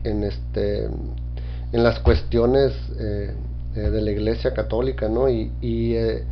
[0.03, 3.33] en este en las cuestiones eh,
[3.75, 6.23] eh, de la iglesia católica no y y, eh,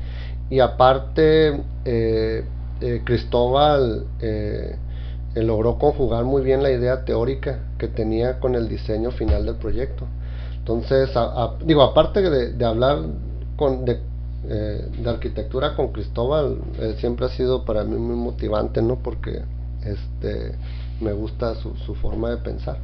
[0.50, 2.44] y aparte eh,
[3.06, 4.06] Cristóbal
[5.36, 10.06] logró conjugar muy bien la idea teórica que tenía con el diseño final del proyecto
[10.58, 13.00] entonces a, a, digo aparte de, hablar
[13.56, 14.00] con de
[15.06, 16.58] arquitectura con Cristóbal
[16.98, 18.98] siempre ha sido para mí muy motivante, ¿no?
[18.98, 19.42] Porque
[19.86, 20.56] este
[21.02, 22.78] me gusta su, su forma de pensar.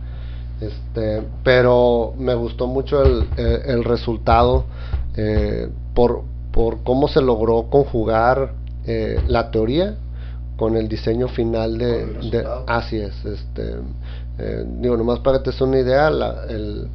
[0.62, 4.66] Este, pero me gustó mucho el, el, el resultado
[5.18, 8.54] eh, por, por cómo se logró conjugar
[8.86, 9.96] eh, la teoría
[10.56, 13.76] con el diseño final de, de así es este
[14.38, 16.88] eh, digo nomás para que te una idea la, el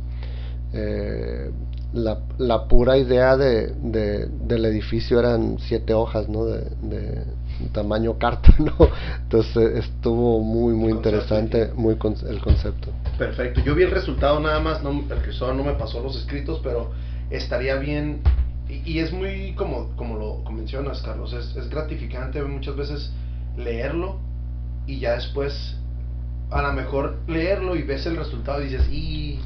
[0.73, 1.51] eh,
[1.93, 6.45] la, la pura idea de, de, del edificio eran siete hojas, ¿no?
[6.45, 7.25] De
[7.69, 8.75] tamaño carta, ¿no?
[9.23, 12.91] Entonces estuvo muy, muy interesante muy con, el concepto.
[13.19, 13.61] Perfecto.
[13.61, 16.91] Yo vi el resultado nada más, no, el Cristóbal no me pasó los escritos, pero
[17.31, 18.21] estaría bien,
[18.69, 23.13] y, y es muy como, como lo mencionas, Carlos, es, es gratificante muchas veces
[23.57, 24.19] leerlo
[24.87, 25.77] y ya después
[26.51, 29.39] a lo mejor leerlo y ves el resultado y dices, y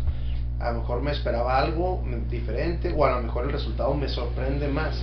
[0.60, 4.68] a lo mejor me esperaba algo diferente o a lo mejor el resultado me sorprende
[4.68, 5.02] más.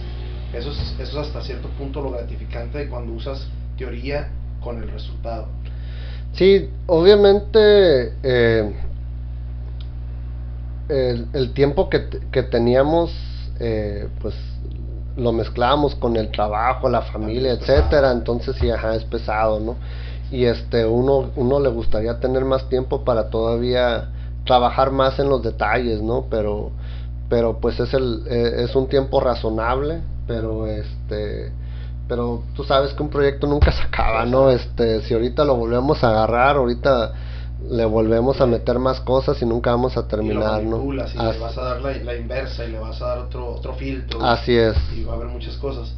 [0.54, 4.30] Eso es, eso es hasta cierto punto lo gratificante de cuando usas teoría
[4.62, 5.48] con el resultado.
[6.34, 8.74] Sí, obviamente eh,
[10.90, 13.12] el, el, tiempo que, que teníamos,
[13.60, 14.36] eh, pues
[15.18, 19.76] lo mezclamos con el trabajo, la familia, etcétera, entonces sí, ajá, es pesado, ¿no?
[20.32, 24.10] Y este, uno, uno le gustaría tener más tiempo para todavía
[24.46, 26.26] trabajar más en los detalles, ¿no?
[26.30, 26.72] Pero,
[27.30, 30.02] pero pues es el, eh, es un tiempo razonable,
[30.32, 31.52] pero este,
[32.08, 34.50] pero tú sabes que un proyecto nunca se acaba, ¿no?
[34.50, 37.14] Este, si ahorita lo volvemos a agarrar, ahorita
[37.70, 40.94] le volvemos a meter más cosas y nunca vamos a terminar, y lo ¿no?
[40.94, 43.46] Y Así, le vas a dar la, la, inversa y le vas a dar otro,
[43.46, 44.24] otro filtro.
[44.24, 44.76] Así es.
[44.96, 45.94] Y va a haber muchas cosas.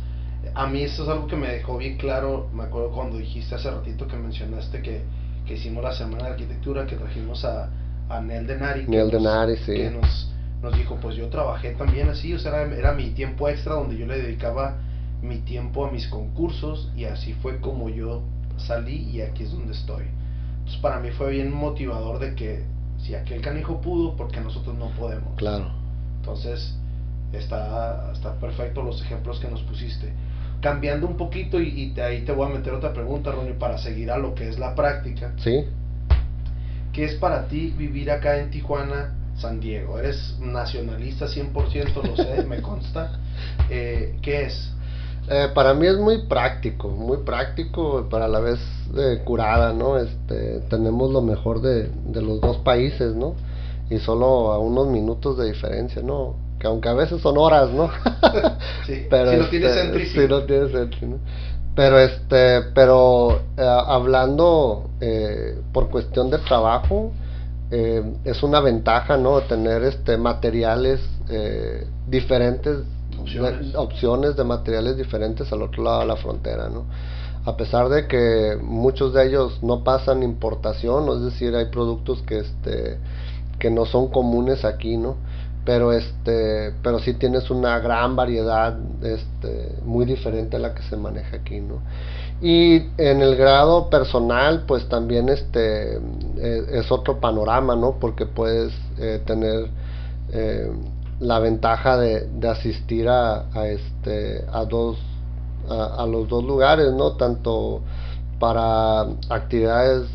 [0.56, 3.70] A mí eso es algo que me dejó bien claro, me acuerdo cuando dijiste hace
[3.70, 5.04] ratito que mencionaste que,
[5.46, 7.70] que hicimos la semana de arquitectura, que trajimos a,
[8.10, 9.74] a Nel Denari, Nel Denari, nos, sí.
[9.74, 10.33] que nos,
[10.64, 13.98] nos dijo, pues yo trabajé también así, o sea, era, era, mi tiempo extra donde
[13.98, 14.78] yo le dedicaba
[15.22, 18.24] mi tiempo a mis concursos y así fue como yo
[18.58, 20.06] salí y aquí es donde estoy.
[20.60, 22.64] Entonces para mí fue bien motivador de que
[22.98, 25.36] si aquel canijo pudo, porque nosotros no podemos.
[25.36, 25.70] Claro.
[26.20, 26.78] Entonces
[27.34, 30.14] está, está perfecto los ejemplos que nos pusiste.
[30.62, 34.18] Cambiando un poquito y, ahí te voy a meter otra pregunta, Ronnie, para seguir a
[34.18, 35.34] lo que es la práctica.
[35.38, 35.66] Sí
[36.94, 40.00] ¿qué es para ti vivir acá en Tijuana, San Diego?
[40.00, 43.20] Eres nacionalista 100%, lo sé, me consta.
[43.70, 44.72] Eh, ¿Qué es?
[45.30, 48.60] Eh, para mí es muy práctico, muy práctico, para la vez
[48.96, 49.98] eh, curada, ¿no?
[49.98, 53.36] Este, tenemos lo mejor de, de, los dos países, ¿no?
[53.90, 56.36] Y solo a unos minutos de diferencia, ¿no?
[56.60, 57.90] Que aunque a veces son horas, ¿no?
[58.86, 60.20] sí, pero si no tienes este, entry, sí.
[60.30, 61.18] no tienes entry, ¿no?
[61.76, 67.12] Pero, este, pero eh, hablando eh, por cuestión de trabajo,
[67.72, 69.42] eh, es una ventaja, ¿no?
[69.42, 71.00] Tener este, materiales
[71.30, 72.80] eh, diferentes
[73.20, 73.72] Opciones.
[73.72, 76.86] de, opciones de materiales diferentes al otro lado de la frontera, ¿no?
[77.46, 82.40] A pesar de que muchos de ellos no pasan importación, es decir, hay productos que
[82.40, 83.00] este
[83.60, 85.16] que no son comunes aquí, ¿no?
[85.66, 90.98] Pero este, pero sí tienes una gran variedad este muy diferente a la que se
[90.98, 91.80] maneja aquí, ¿no?
[92.42, 98.00] Y en el grado personal, pues también este eh, es otro panorama, ¿no?
[98.00, 99.70] Porque puedes eh, tener
[100.32, 100.70] eh,
[101.20, 104.98] la ventaja de, de asistir a, a, este a dos
[105.70, 107.82] a, a, los dos lugares no tanto
[108.40, 110.08] para actividades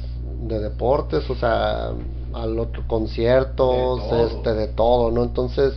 [0.42, 1.92] de deportes o sea
[2.34, 5.72] al otro conciertos De este de todo no entonces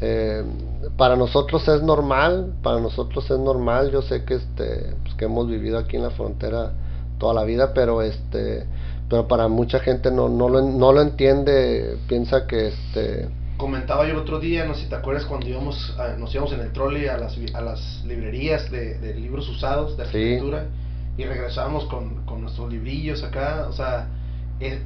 [0.00, 0.42] eh,
[0.96, 5.48] para nosotros es normal para nosotros es normal yo sé que este pues, que hemos
[5.48, 6.72] vivido aquí en la frontera
[7.18, 8.66] toda la vida pero este
[9.08, 13.28] pero para mucha gente no no lo, no lo entiende piensa que este
[13.58, 16.52] comentaba yo el otro día, no sé si te acuerdas cuando íbamos, a- nos íbamos
[16.52, 20.08] en el trolley a las, a las librerías de, de libros usados de Sí.
[20.18, 20.64] arquitectura
[21.16, 24.08] y regresábamos con, con nuestros librillos acá, o sea,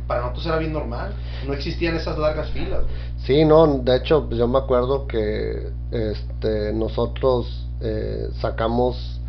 [0.06, 1.12] para nosotros era bien normal,
[1.46, 2.80] no existían esas largas filas.
[3.24, 9.20] Sí, no, de hecho, pues, yo me acuerdo que este, nosotros eh, sacamos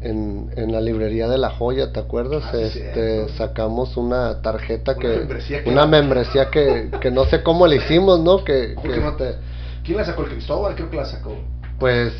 [0.00, 2.42] en, en la librería de La Joya, ¿te acuerdas?
[2.52, 5.08] Ah, este, sacamos una tarjeta Una que...
[5.18, 8.44] membresía que- una membresía que, que no sé cómo le hicimos, ¿no?
[8.44, 9.16] Que, ¿Por que, no-
[9.84, 10.22] ¿Quién la sacó?
[10.24, 10.74] ¿El Cristóbal?
[10.74, 11.34] Creo que la sacó.
[11.78, 12.12] pues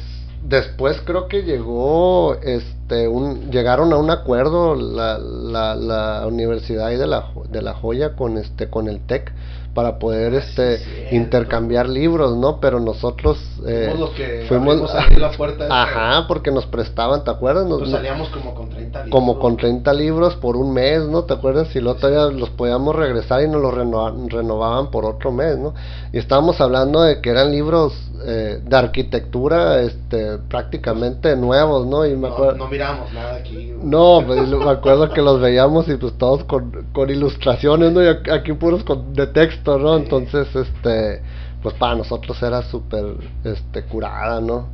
[0.45, 6.97] después creo que llegó, este, un, llegaron a un acuerdo la, la, la universidad ahí
[6.97, 9.33] de la, Jo- de la Joya con este, con el TEC
[9.75, 10.85] para poder Ah, este sí,
[11.17, 12.61] intercambiar libros, ¿no?
[12.61, 13.37] Pero nosotros
[13.67, 15.67] eh, Fuimos los que fuimos ahí la puerta.
[15.69, 17.67] Ajá, porque nos prestaban, ¿te acuerdas?
[17.67, 19.11] Nos- salíamos como con 30 libros.
[19.11, 21.25] como con 30 libros por un mes, ¿no?
[21.25, 21.75] ¿Te acuerdas?
[21.75, 25.75] Y luego todavía los podíamos regresar y nos los reno- renovaban por otro mes, ¿no?
[26.13, 27.95] Y estábamos hablando de que eran libros
[28.27, 32.07] eh, de arquitectura este, prácticamente nuevos, ¿no?
[32.07, 33.73] Y me No, miramos nada aquí.
[33.83, 38.03] No, pues, me acuerdo que los veíamos y pues todos con, con ilustraciones, ¿no?
[38.03, 39.97] Y aquí puros con, de texto, ¿no?
[39.97, 40.05] Sí.
[40.05, 41.23] Entonces, este,
[41.63, 43.05] pues para nosotros era súper,
[43.45, 44.69] este, curada, ¿no?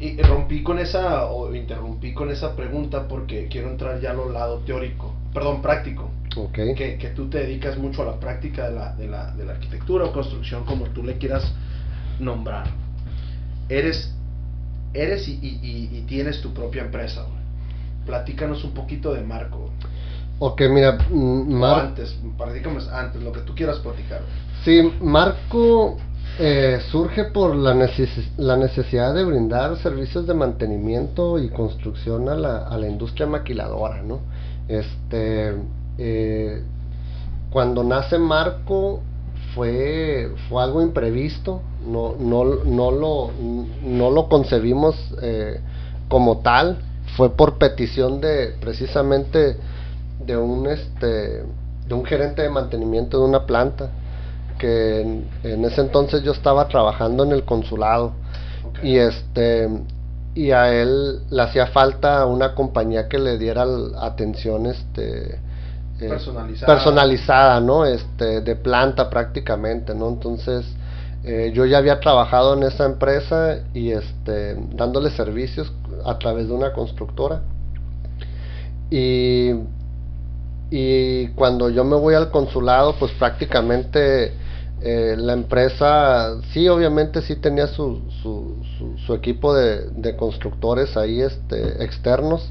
[0.00, 4.58] Y rompí con esa, o interrumpí con esa pregunta porque quiero entrar ya al lado
[4.66, 6.10] teórico, perdón, práctico.
[6.36, 6.54] Ok.
[6.76, 9.52] Que, que tú te dedicas mucho a la práctica de la, de, la, de la
[9.52, 11.54] arquitectura o construcción, como tú le quieras
[12.20, 12.66] nombrar.
[13.68, 14.12] Eres,
[14.92, 17.42] eres y, y- y- y tienes tu propia empresa, güey.
[18.06, 19.58] Platícanos un poquito de Marco.
[19.58, 19.70] güey.
[20.40, 24.20] Ok, mira, mm, O Mar- antes, platícanos antes, lo que tú quieras platicar.
[24.20, 24.54] güey.
[24.64, 25.96] Sí, Marco
[26.38, 32.34] eh, surge por la, neces- la necesidad de brindar servicios de mantenimiento y construcción a
[32.34, 34.20] la, a la industria maquiladora, ¿no?
[34.66, 35.54] Este,
[35.98, 36.62] eh,
[37.50, 39.00] cuando nace Marco
[39.54, 43.30] fue, fue algo imprevisto, no, no, no, lo,
[43.82, 45.60] no lo concebimos eh,
[46.08, 46.78] como tal,
[47.16, 49.56] fue por petición de precisamente
[50.24, 51.44] de un este
[51.86, 53.90] de un gerente de mantenimiento de una planta
[54.58, 58.12] que en, en ese entonces yo estaba trabajando en el consulado.
[58.82, 59.68] Y este
[60.34, 63.64] y a él le hacía falta una compañía que le diera
[64.00, 65.36] atención este
[66.00, 66.74] eh, Personalizada.
[66.74, 70.66] personalizada no este de planta prácticamente no entonces
[71.24, 75.72] eh, yo ya había trabajado en esa empresa y este dándole servicios
[76.04, 77.42] a través de una constructora.
[78.90, 79.54] Y
[80.76, 84.32] y cuando yo me voy al consulado, pues prácticamente
[84.82, 91.20] eh, la empresa, sí, obviamente sí tenía su, su, su, su equipo de, constructores ahí
[91.20, 92.50] este, externos,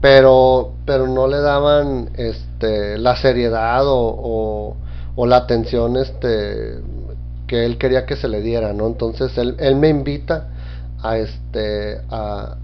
[0.00, 4.76] pero, pero no le daban este, la seriedad o,
[5.14, 6.80] o la atención este,
[7.46, 8.86] que él quería que se le diera, ¿no?
[8.86, 10.48] Entonces él, él me invita
[11.02, 12.56] a, este, a,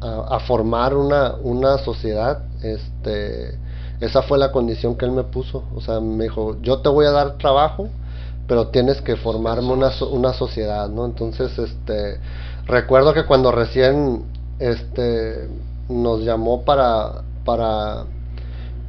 [0.00, 3.58] a, formar una, una sociedad, este,
[4.00, 7.06] esa fue la condición que él me puso, o sea, me dijo, yo te voy
[7.06, 7.88] a dar trabajo,
[8.46, 11.06] pero tienes que formarme una, una sociedad, ¿no?
[11.06, 12.18] Entonces, este,
[12.66, 14.24] recuerdo que cuando recién,
[14.58, 15.48] este,
[15.88, 18.04] nos llamó para, para,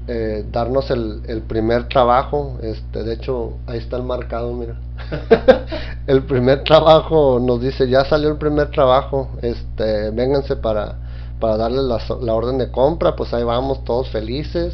[0.08, 2.58] eh, darnos el, el, primer trabajo.
[2.62, 4.76] Este, de hecho, ahí está el marcado, mira.
[6.08, 10.96] el primer trabajo nos dice, ya salió el primer trabajo, este, vénganse para,
[11.40, 14.74] para darle la, la orden de compra, pues ahí vamos todos felices.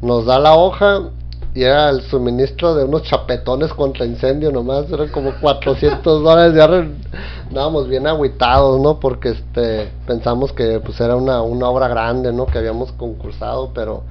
[0.00, 1.10] Nos da la hoja
[1.54, 6.64] y era el suministro de unos chapetones contra incendio nomás, eran como 400 dólares, ya
[7.48, 8.98] andábamos bien aguitados, ¿no?
[8.98, 12.46] Porque este pensamos que pues era una, una obra grande, ¿no?
[12.46, 14.02] Que habíamos concursado, pero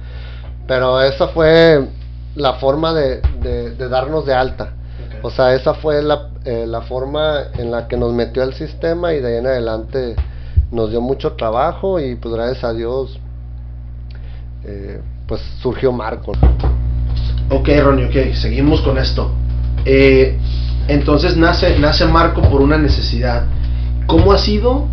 [0.66, 1.88] pero esa fue
[2.36, 4.74] la forma de, de, darnos de alta.
[5.22, 9.14] O sea, esa fue la, eh, la forma en la que nos metió al sistema
[9.14, 10.16] y de ahí en adelante
[10.70, 13.20] nos dio mucho trabajo y pues gracias a Dios
[14.64, 16.32] eh, pues surgió Marco.
[17.50, 19.30] Ok, Ronnie, ok, seguimos con esto.
[19.84, 20.38] Eh,
[20.88, 23.44] entonces nace, nace Marco por una necesidad.
[24.06, 24.86] ¿Cómo ha sido?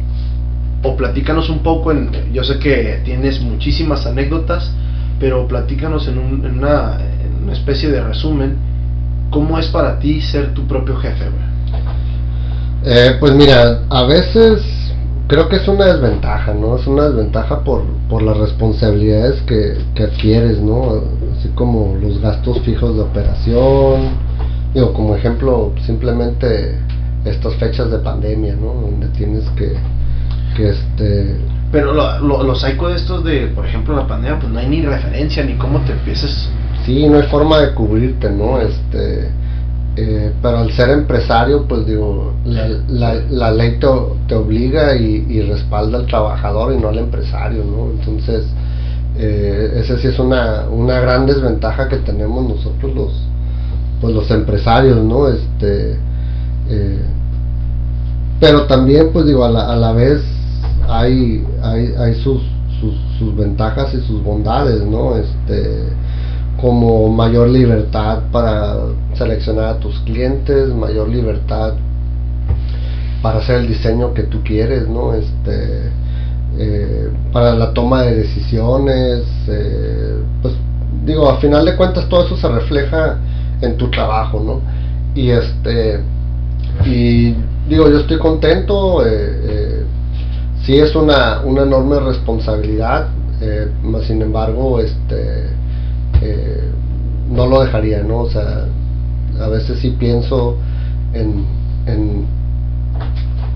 [0.84, 4.71] O platícanos un poco, en, yo sé que tienes muchísimas anécdotas,
[5.19, 6.97] pero platícanos en, una,
[7.51, 8.57] especie de resumen,
[9.30, 11.25] ¿cómo es para ti ser tu propio jefe?
[12.84, 14.61] Eh, pues mira, a veces
[15.27, 16.75] creo que es una desventaja, ¿no?
[16.77, 21.01] Es una desventaja por, por las responsabilidades que, que adquieres, ¿no?
[21.38, 24.09] Así como los gastos fijos de operación,
[24.73, 26.77] digo, como ejemplo, simplemente
[27.25, 28.73] estas fechas de pandemia, ¿no?
[28.73, 29.73] Donde tienes que,
[30.55, 31.59] que este...
[31.72, 34.82] Pero lo, lo, lo de estos de, por ejemplo, la pandemia, pues no hay ni
[34.82, 36.49] referencia ni cómo te empieces...
[36.86, 38.59] Sí, no hay forma de cubrirte, ¿no?
[38.59, 39.30] Este
[40.01, 46.05] eh, pero al ser empresario, pues digo, la, la, ley te, obliga y, respalda al
[46.05, 47.91] trabajador y no al empresario, ¿no?
[47.91, 48.45] Entonces,
[49.17, 53.11] eh, esa sí es una, una gran desventaja que tenemos nosotros los,
[53.99, 55.28] pues los empresarios, ¿no?
[55.28, 55.97] Este,
[56.70, 57.01] eh,
[58.39, 60.22] pero también, pues digo, a la, a la vez
[60.90, 62.42] hay, hay, hay sus,
[62.80, 65.16] sus, sus ventajas y sus bondades, ¿no?
[65.16, 65.90] Este,
[66.60, 68.76] como mayor libertad para
[69.14, 71.74] seleccionar a tus clientes, mayor libertad
[73.22, 75.14] para hacer el diseño que tú quieres, ¿no?
[75.14, 75.92] Este,
[76.58, 80.56] eh, para la toma de decisiones, eh, pues
[81.06, 83.18] digo, a final de cuentas todo eso se refleja
[83.62, 84.62] en tu trabajo, ¿no?
[85.16, 86.00] Y este,
[86.86, 87.36] y
[87.68, 89.39] digo, yo estoy contento, eh,
[90.70, 93.07] sí es una, una enorme responsabilidad,
[94.05, 95.47] sin embargo, este,
[96.22, 96.72] eh,
[97.32, 98.20] no lo dejaría, ¿no?
[98.20, 98.65] O sea,
[99.41, 100.57] a veces sí pienso
[101.13, 101.43] en,
[101.88, 102.24] en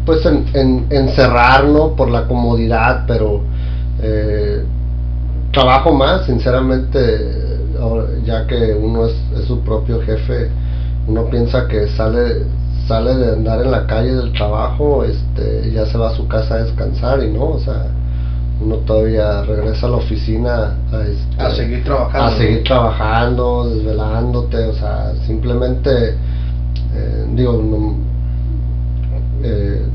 [0.07, 1.95] pues en, en, en, cerrar, ¿no?
[1.95, 3.41] Por la comodidad, pero
[4.01, 4.64] eh,
[5.51, 6.89] trabajo más, sinceramente,
[8.26, 10.49] ya que uno es, es, su propio jefe,
[11.07, 12.41] uno piensa que sale
[12.88, 16.56] sale de andar en la calle del trabajo, este, ya se va a su casa
[16.56, 17.88] a descansar y no, o sea,
[18.62, 22.28] uno todavía regresa a la oficina a, este, seguir trabajando.
[22.28, 26.16] A seguir trabajando, desvelándote, o sea, simplemente,
[26.96, 27.96] eh, digo,
[29.44, 29.86] eh,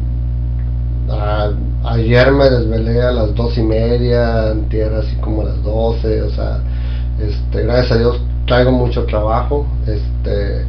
[1.84, 6.30] ayer me desvelé a las dos y media, antier así como a las doce, o
[6.30, 6.60] sea,
[7.20, 10.64] este, gracias a Dios traigo mucho trabajo, este,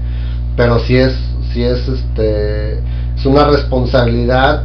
[0.56, 1.14] pero sí es,
[1.54, 2.80] sí es, este,
[3.16, 4.64] es una responsabilidad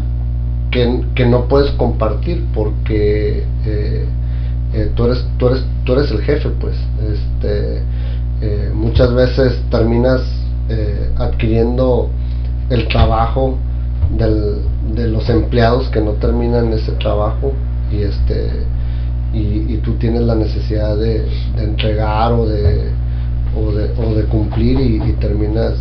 [0.71, 4.05] que, no puedes compartir porque eh,
[4.73, 6.75] eh, tú, eres, tú, eres, tú eres el jefe, pues.
[7.13, 7.83] Este,
[8.41, 10.21] eh, muchas veces terminas
[11.19, 12.09] adquiriendo
[12.71, 13.59] el trabajo
[14.17, 17.53] de los empleados que no terminan ese trabajo
[17.93, 18.51] y este
[19.35, 21.27] y, tú tienes la necesidad de,
[21.59, 22.91] entregar o de,
[23.57, 25.75] o de, o de cumplir y, terminas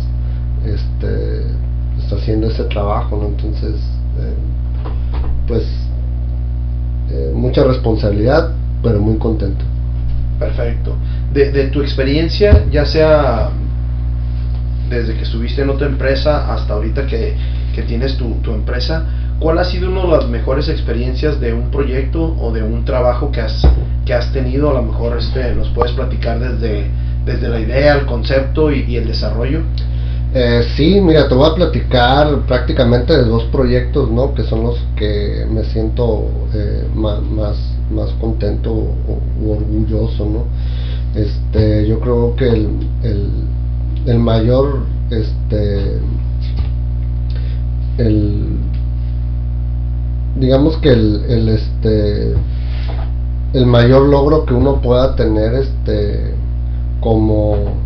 [0.66, 1.42] este,
[2.14, 3.26] haciendo ese trabajo ¿no?
[3.28, 3.74] entonces
[5.46, 5.64] pues
[7.10, 8.50] eh, mucha responsabilidad,
[8.82, 9.64] pero muy contento.
[10.38, 10.96] Perfecto.
[11.32, 13.50] De, tu experiencia, ya sea
[14.88, 17.34] desde que estuviste en otra empresa hasta ahorita que,
[17.74, 19.04] que tienes tu, tu, empresa,
[19.38, 23.30] ¿cuál ha sido una de las mejores experiencias de un proyecto o de un trabajo
[23.30, 23.66] que has,
[24.04, 24.70] que has tenido?
[24.70, 26.86] A lo mejor este, nos puedes platicar desde,
[27.24, 29.62] desde la idea, el concepto y el desarrollo.
[30.36, 34.34] Eh, sí, mira, te voy a platicar prácticamente de dos proyectos, ¿no?
[34.34, 37.20] Que son los que me siento eh, más,
[37.88, 40.44] más, contento o, orgulloso, ¿no?
[41.14, 42.68] Este, yo creo que el,
[44.06, 44.80] el, mayor,
[45.10, 46.00] este,
[47.98, 48.56] el,
[50.40, 52.34] digamos que el, el, este,
[53.52, 56.34] el mayor logro que uno pueda tener, este,
[57.00, 57.83] como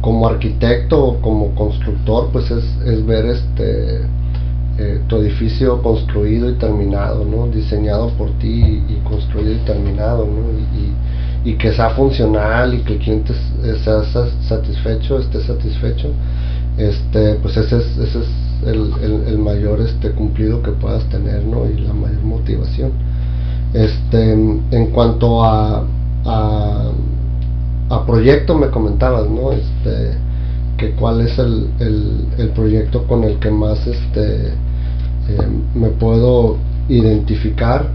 [0.00, 4.02] como arquitecto o como constructor, pues es, es ver este
[4.80, 7.48] eh, tu edificio construido y terminado, ¿no?
[7.48, 10.56] Diseñado por ti y, construido y terminado, ¿no?
[11.44, 13.32] Y, que sea funcional y que el cliente
[13.82, 14.02] sea
[14.48, 16.10] satisfecho, esté satisfecho,
[16.76, 18.28] este, pues ese es, ese es
[18.66, 18.92] el,
[19.26, 21.64] el, mayor este cumplido que puedas tener, ¿no?
[21.68, 22.92] Y la mayor motivación.
[23.72, 25.84] Este, en cuanto a,
[26.26, 26.90] a,
[27.90, 29.52] a proyecto me comentabas, ¿no?
[29.52, 30.12] Este,
[30.76, 31.68] que cuál es el,
[32.38, 36.56] el, proyecto con el que más este eh, me puedo
[36.88, 37.90] identificar.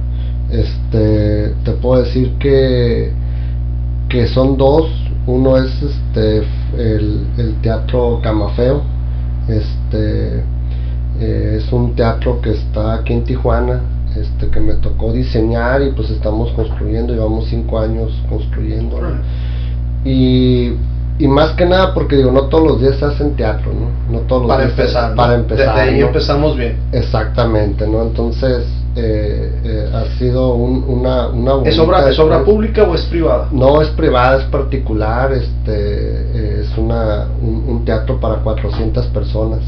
[0.51, 3.11] Este te puedo decir que
[4.09, 4.85] que son dos.
[5.25, 6.43] Uno es este
[6.77, 8.81] el, el teatro Camafeo.
[9.47, 10.43] Este
[11.19, 13.81] eh, es un teatro que está aquí en Tijuana
[14.15, 17.13] este que me tocó diseñar y pues estamos construyendo.
[17.13, 18.99] Llevamos cinco años construyendo
[20.05, 20.73] y
[21.19, 24.25] y más que nada porque digo no todos los días se hacen teatro no no
[24.25, 26.77] todos los para días empezar para empezar desde ahí empezamos bien.
[26.91, 32.95] Exactamente no entonces eh, eh, ha sido una una es obra es obra pública o
[32.95, 39.59] es privada no es privada es particular este es una un, teatro para 400 personas.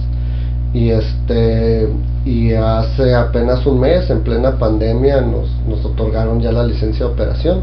[0.74, 1.88] Y este
[2.26, 7.12] y hace apenas un mes en plena pandemia nos nos otorgaron ya la licencia de
[7.14, 7.62] operación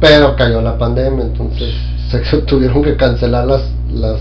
[0.00, 1.74] pero cayó la pandemia entonces
[2.22, 3.62] se tuvieron que cancelar las,
[3.92, 4.20] las,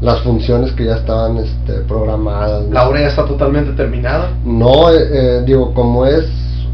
[0.00, 2.64] las funciones que ya estaban este, programadas.
[2.70, 4.30] ¿La obra ya está totalmente terminada?
[4.44, 6.26] No, eh, eh, digo, como es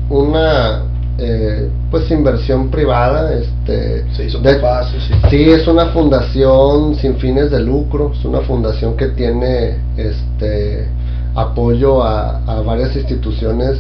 [0.09, 0.83] una
[1.19, 5.15] eh, pues inversión privada, este, se hizo de, sí.
[5.31, 5.51] sí.
[5.51, 10.89] es una fundación sin fines de lucro, es una fundación que tiene este
[11.35, 13.79] apoyo a, a varias instituciones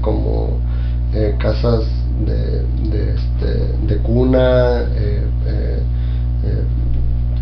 [0.00, 0.58] como
[1.38, 1.84] casas
[2.24, 5.25] de, de, este, de cuna, eh,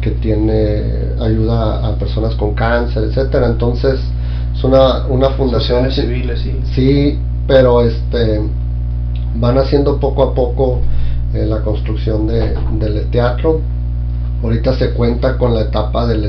[0.05, 0.83] que tiene
[1.19, 3.47] ayuda a personas con cáncer, etcétera.
[3.47, 3.99] Entonces
[4.55, 6.61] es una, una fundación civiles, sí.
[6.75, 8.43] Sí, pero este
[9.37, 10.81] van haciendo poco a poco
[11.33, 13.61] la construcción de, del teatro.
[14.43, 16.21] Ahorita se cuenta con la etapa del,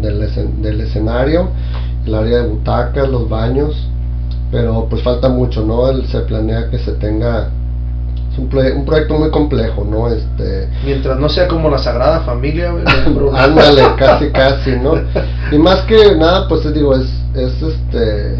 [0.00, 1.50] del, del escenario,
[2.06, 3.88] el área de butacas, los baños,
[4.50, 5.90] pero pues falta mucho, ¿no?
[5.90, 7.50] Él se planea que se tenga
[8.38, 10.08] un, proyecto muy complejo, ¿no?
[10.08, 12.72] Este, Mientras no sea como la Sagrada Familia,
[13.34, 14.94] Ándale, casi, casi, ¿no?
[15.52, 18.34] Y más que nada, pues digo, es, es este,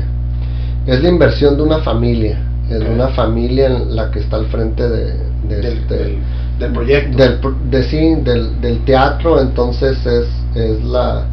[0.86, 2.38] es la inversión de una familia,
[2.70, 5.14] es de una familia en la que está al frente de,
[5.48, 6.18] del, este,
[6.58, 7.16] del, proyecto.
[7.16, 11.26] Del, de, sí, del, del teatro, entonces es, es la,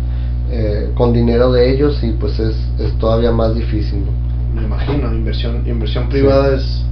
[0.52, 4.26] eh, con dinero de ellos y pues es, es todavía más difícil, ¿no?
[4.54, 6.85] Me imagino, inversión, inversión privada es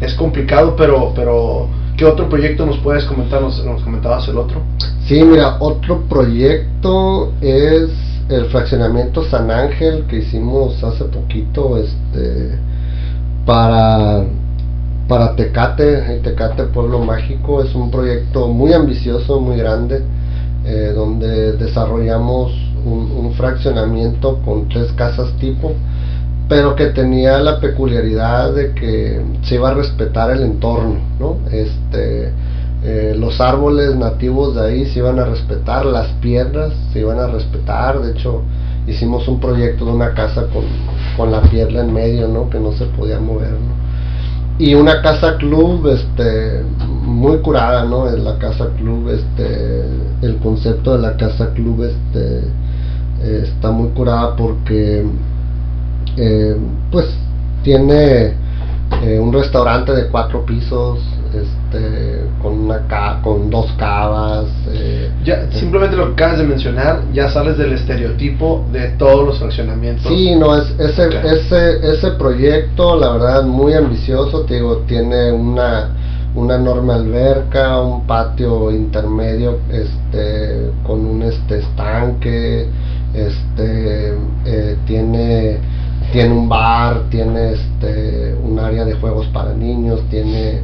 [0.00, 3.42] es complicado, pero, pero ¿qué otro proyecto nos puedes comentar?
[3.42, 4.62] Nos, comentabas el otro.
[5.06, 7.90] Sí, mira, otro proyecto es
[8.28, 12.58] el fraccionamiento San Ángel que hicimos hace poquito, este,
[13.44, 14.24] para
[15.08, 20.02] para Tecate, el Tecate Pueblo Mágico, es un proyecto muy ambicioso, muy grande,
[20.66, 22.52] eh, donde desarrollamos
[22.84, 25.72] un, un, fraccionamiento con tres casas tipo
[26.48, 31.36] pero que tenía la peculiaridad de que se iba a respetar el entorno, ¿no?
[31.50, 32.32] Este,
[32.82, 37.26] eh, los árboles nativos de ahí se iban a respetar, las piedras se iban a
[37.26, 38.42] respetar, de hecho
[38.86, 40.64] hicimos un proyecto de una casa con,
[41.16, 42.48] con la piedra en medio, ¿no?
[42.48, 43.88] Que no se podía mover, ¿no?
[44.58, 46.62] Y una casa club, este,
[47.02, 48.10] muy curada, ¿no?
[48.10, 49.84] la casa club, este,
[50.20, 52.42] el concepto de la casa club, este,
[53.44, 55.06] está muy curada porque
[56.20, 56.56] eh,
[56.90, 57.06] pues
[57.62, 58.32] tiene
[59.02, 60.98] eh, un restaurante de cuatro pisos
[61.32, 67.28] este con una con dos cavas eh, ya simplemente lo que acabas de mencionar ya
[67.30, 70.08] sales del estereotipo de todos los fraccionamientos.
[70.08, 75.90] Sí no es ese ese ese proyecto la verdad muy ambicioso te digo tiene una
[76.34, 82.66] una enorme alberca un patio intermedio este con un este estanque
[83.14, 84.14] este
[84.86, 85.58] tiene
[86.12, 90.60] tiene un bar, tiene este, un área de juegos para niños, tiene,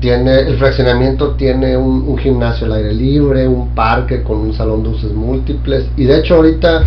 [0.00, 4.90] tiene el fraccionamiento tiene un, gimnasio al aire libre, un parque con un salón de
[4.90, 6.84] usos múltiples y de hecho ahorita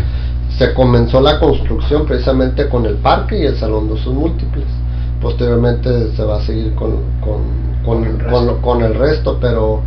[0.57, 4.65] se comenzó la construcción precisamente con el parque y el salón de usos múltiples.
[5.21, 7.41] Posteriormente se va a seguir con, con,
[7.85, 8.61] con, el, resto.
[8.61, 9.81] con el, resto, pero,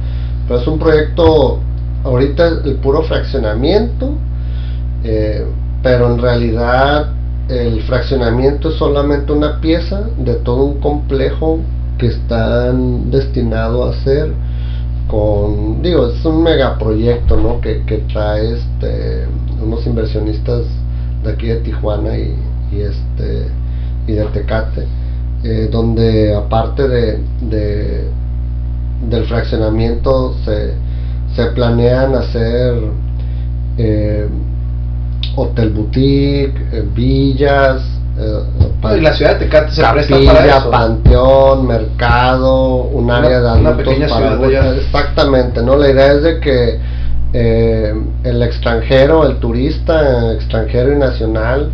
[0.49, 1.59] pero es un proyecto,
[2.05, 4.15] ahorita el puro fraccionamiento,
[5.03, 5.45] eh,
[5.83, 7.09] pero en realidad
[7.49, 11.61] el fraccionamiento es solamente una pieza de todo un complejo
[11.99, 14.33] que están destinado a hacer
[15.09, 17.61] con, digo, es un megaproyecto, ¿no?
[17.61, 19.27] Que, que trae este,
[19.63, 20.63] unos inversionistas
[21.23, 22.35] de aquí de Tijuana y,
[22.73, 23.47] este
[24.07, 24.87] y de Tecate,
[25.45, 27.19] eh, donde aparte de,
[29.09, 30.73] del fraccionamiento se,
[31.37, 32.75] se planean hacer
[33.77, 34.29] eh,
[35.37, 37.83] hotel boutique, eh, villas,
[38.17, 40.71] eh, la ciudad de Tecate se presta para eso.
[40.71, 45.77] panteón, mercado, un área de adultos para Exactamente, ¿no?
[45.77, 46.79] La idea es de que
[47.33, 51.71] eh, el extranjero, el turista extranjero y nacional,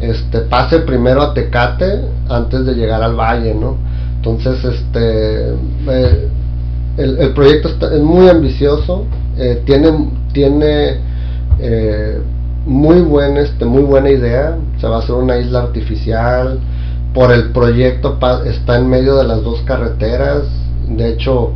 [0.00, 3.76] este, pase primero a Tecate antes de llegar al valle, ¿no?
[4.16, 6.28] Entonces, este, eh,
[6.96, 9.04] el, el, proyecto está, es muy ambicioso,
[9.66, 11.00] tiene, tiene
[12.66, 14.56] muy buen este muy buena idea.
[14.78, 16.60] Se va a hacer una isla artificial.
[17.14, 20.44] Por el proyecto está en medio de las dos carreteras.
[20.88, 21.52] De hecho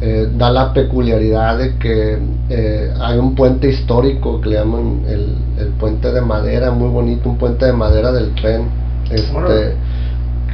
[0.00, 2.18] eh, da la peculiaridad de que
[2.50, 7.28] eh, hay un puente histórico que le llaman el, el, puente de madera muy bonito
[7.28, 8.68] un puente de madera del tren
[9.10, 9.74] este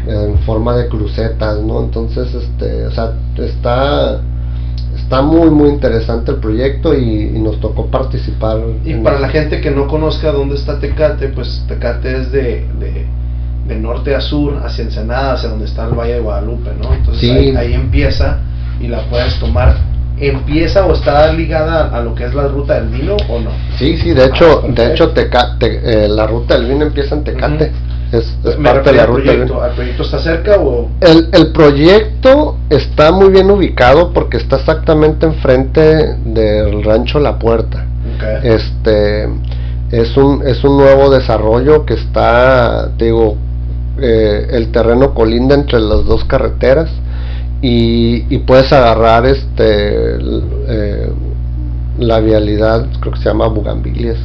[0.07, 4.23] en forma de crucetas no entonces este o sea está
[5.05, 8.59] está muy muy interesante el proyecto y, nos tocó participar.
[8.85, 12.65] Y para la gente que no conozca dónde está Tecate, pues Tecate es de,
[13.67, 16.95] de, norte a sur, hacia Ensenada, hacia donde está el Valle de Guadalupe, ¿no?
[16.95, 18.39] Entonces ahí, empieza
[18.81, 19.77] y la puedes tomar.
[20.19, 23.51] ¿Empieza o está ligada a lo que es la ruta del vino o no?
[23.77, 27.25] Sí, sí, de hecho, ah, de hecho Tecate, eh, la ruta del vino empieza en
[27.25, 27.73] Tecate.
[28.15, 29.25] Es, parte de la ruta.
[29.25, 29.65] Proyecto.
[29.65, 30.89] ¿El proyecto está cerca o...?
[31.01, 37.87] El, el proyecto está muy bien ubicado porque está exactamente enfrente del rancho La Puerta.
[38.43, 39.29] Este
[39.91, 43.37] es un, es un nuevo desarrollo que está, digo,
[44.01, 46.91] eh, el terreno colinda entre las dos carreteras
[47.63, 50.17] y, y puedes agarrar este
[50.69, 51.13] eh,
[51.99, 54.19] la vialidad, creo que se llama Bugambilias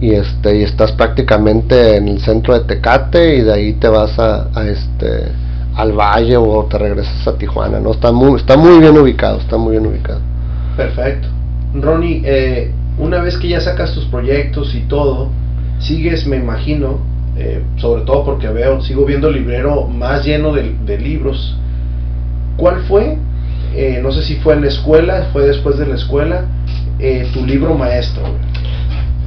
[0.00, 4.18] y este y estás prácticamente en el centro de Tecate y de ahí te vas
[4.18, 5.32] a, este
[5.74, 9.56] al valle o te regresas a Tijuana no está muy está muy bien ubicado está
[9.56, 10.20] muy bien ubicado.
[10.76, 11.28] Perfecto.
[11.74, 15.30] Ronnie eh, una vez que ya sacas tus proyectos y todo
[15.80, 16.98] sigues me imagino
[17.36, 21.56] eh, sobre todo porque veo sigo viendo el librero más lleno de, libros.
[22.56, 23.16] ¿cuál fue
[23.74, 26.44] eh, no sé si fue en la escuela fue después de la escuela
[27.32, 28.24] tu libro maestro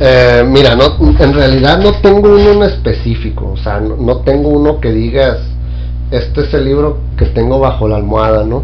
[0.04, 4.80] eh, mira, no, en realidad no tengo uno en específico, o sea, no, tengo uno
[4.80, 5.38] que digas,
[6.10, 8.64] este es el libro que tengo bajo la almohada, ¿no?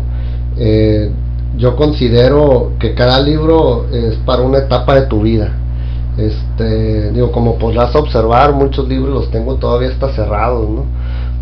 [0.57, 1.11] Eh,
[1.55, 5.53] yo considero que cada libro es para una etapa de tu vida.
[6.17, 10.85] Este, digo, como podrás observar, muchos libros los tengo todavía hasta cerrados, ¿no?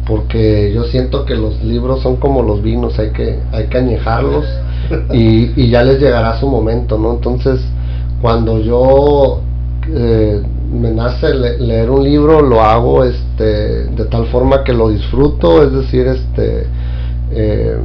[0.05, 4.43] Porque yo siento que los libros son como los vinos, hay que, hay que añejarlos
[5.13, 7.13] y, y ya les llegará su momento, ¿no?
[7.13, 7.61] Entonces,
[8.21, 9.39] cuando yo
[9.93, 15.63] eh, me nace leer un libro, lo hago este, de tal forma que lo disfruto,
[15.63, 16.67] es decir, este,
[17.31, 17.77] eh,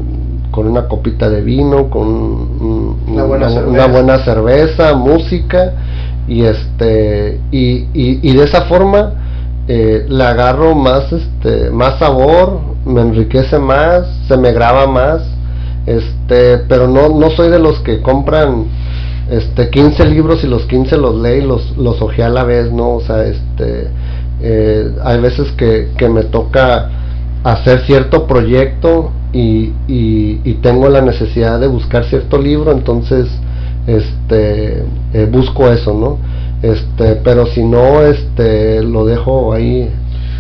[0.51, 2.07] con una copita de vino, con
[3.07, 5.74] una, buena cerveza, música,
[6.26, 9.14] y, este, y, y, de esa forma
[9.68, 15.22] eh, le agarro más, este, más sabor, me enriquece más, se me graba más,
[15.86, 18.66] este, pero no, no soy de los que compran
[19.31, 22.97] este 15 libros y los 15 los leí los los ojé a la vez no
[22.97, 23.89] o sea este
[24.43, 26.89] eh, hay veces que, que, me toca
[27.45, 33.28] hacer cierto proyecto y, y, tengo la necesidad de buscar cierto libro entonces
[33.87, 36.18] este eh, busco eso no
[36.62, 39.91] este pero si no este lo dejo ahí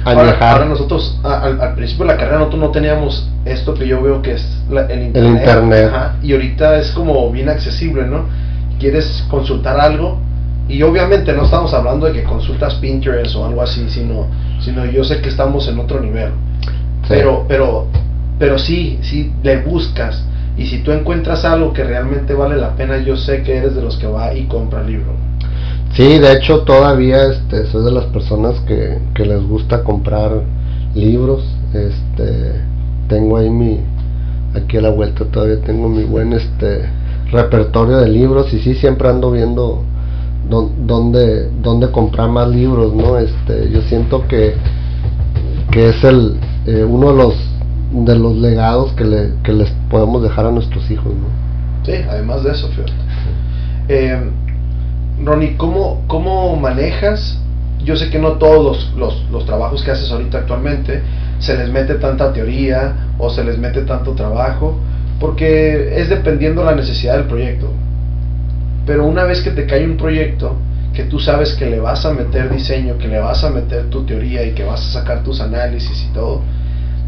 [0.02, 4.22] Ahora, ahora, nosotros al, principio de la carrera nosotros no teníamos esto que yo veo
[4.22, 5.92] que es el internet, el internet.
[6.22, 8.24] y ahorita es como bien accesible no
[8.80, 10.18] quieres consultar algo,
[10.70, 14.26] y obviamente no estamos hablando de que consultas Pinterest o algo así, sino,
[14.60, 16.30] sino yo sé que estamos en otro nivel.
[17.08, 17.88] Pero, pero,
[18.38, 20.24] pero sí, sí le buscas.
[20.56, 23.82] Y si tú encuentras algo que realmente vale la pena, yo sé que eres de
[23.82, 25.12] los que va y compra el libro.
[25.94, 30.30] Sí, de hecho todavía este, soy de las personas que, que les gusta comprar
[30.94, 31.42] libros.
[31.74, 32.60] Este,
[33.08, 33.80] tengo ahí mi,
[34.54, 36.99] aquí a la vuelta todavía tengo mi buen este
[37.30, 39.84] repertorio de libros y sí siempre ando viendo
[40.48, 43.18] dónde, dónde comprar más libros, ¿no?
[43.18, 44.54] Este, yo siento que,
[45.70, 47.34] que es el eh, uno de los
[47.92, 51.26] de los legados que, le, que les podemos dejar a nuestros hijos, ¿no?
[51.84, 52.92] Sí, además de eso, fíjate.
[53.88, 54.30] Eh,
[55.24, 57.38] Ronnie, ¿cómo, ¿cómo manejas?
[57.84, 61.02] Yo sé que no todos los, los, los trabajos que haces ahorita actualmente
[61.40, 64.78] se les mete tanta teoría o se les mete tanto trabajo
[65.20, 67.70] porque es dependiendo la necesidad del proyecto.
[68.86, 70.56] Pero una vez que te cae un proyecto,
[70.94, 74.04] que tú sabes que le vas a meter diseño, que le vas a meter tu
[74.04, 76.40] teoría y que vas a sacar tus análisis y todo,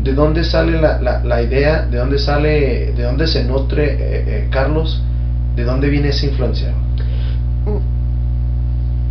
[0.05, 1.87] ¿de dónde sale la, la, idea?
[1.87, 5.01] ¿De dónde sale, de dónde se nutre eh, eh, Carlos?
[5.57, 6.73] ¿De dónde viene esa influencia?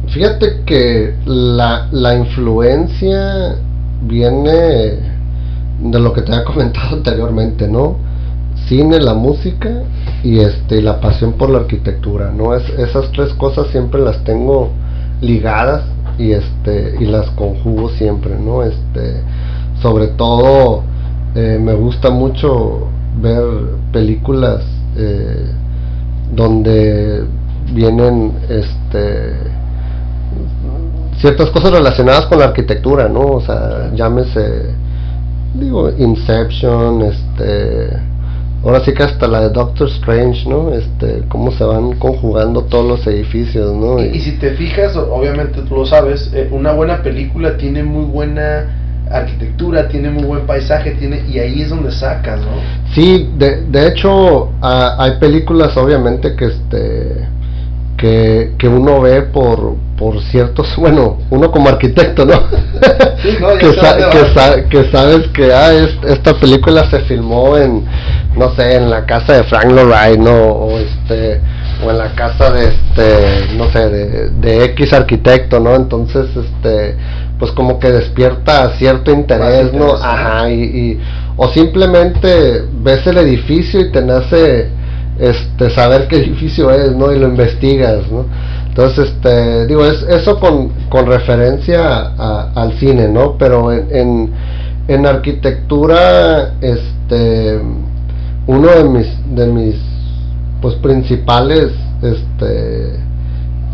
[0.10, 3.56] Fíjate que la, la influencia
[4.04, 5.12] viene
[5.80, 8.11] de lo que te había comentado anteriormente, ¿no?
[8.72, 9.84] Cine, la música
[10.24, 12.56] y este la pasión por la arquitectura, ¿no?
[12.56, 14.70] Es, esas tres cosas siempre las tengo
[15.20, 15.84] ligadas
[16.18, 18.64] y este y las conjugo siempre, ¿no?
[18.64, 19.24] Este
[19.82, 20.84] sobre todo
[21.36, 22.88] eh, me gusta mucho
[23.22, 23.44] ver
[23.92, 24.64] películas
[24.96, 25.52] eh,
[26.34, 27.26] donde
[27.74, 29.34] vienen este
[31.18, 33.20] ciertas cosas relacionadas con la arquitectura, ¿no?
[33.20, 34.74] O sea, llámese
[35.56, 38.11] digo Inception, este
[38.64, 40.72] ahora sí que hasta la de Doctor Strange, ¿no?
[40.74, 44.04] Este, cómo se van conjugando todos los edificios, ¿no?
[44.04, 48.78] Y, si te fijas, obviamente tú lo sabes, eh, una buena película tiene muy buena
[49.10, 52.48] arquitectura, tiene muy buen paisaje, tiene y ahí es donde sacas, ¿no?
[52.94, 57.28] Sí, de, de hecho hay películas obviamente que este
[58.02, 62.50] que, que uno ve por, por ciertos, bueno, uno como arquitecto, ¿no?
[63.60, 65.72] que, que, sabes que ah,
[66.08, 67.86] esta película se filmó en,
[68.36, 70.32] no sé, en la casa de Frank Lloyd, ¿no?
[70.32, 71.40] O, este,
[71.86, 75.76] o en la casa de, este, no sé, de, de X arquitecto, ¿no?
[75.76, 76.98] Entonces, este,
[77.38, 79.94] pues como que despierta cierto interés, ¿no?
[79.94, 81.02] Ajá, y, y,
[81.38, 84.81] o simplemente ves el edificio y te nace
[85.20, 87.12] este, saber qué edificio es, ¿no?
[87.12, 88.26] Y lo investigas, ¿no?
[88.68, 92.14] Entonces, este, digo, es eso con, con referencia
[92.56, 93.38] al cine, ¿no?
[93.38, 94.32] Pero en,
[94.88, 97.60] en, arquitectura, este,
[98.48, 99.76] uno de mis, de mis,
[100.62, 102.96] pues, principales, este,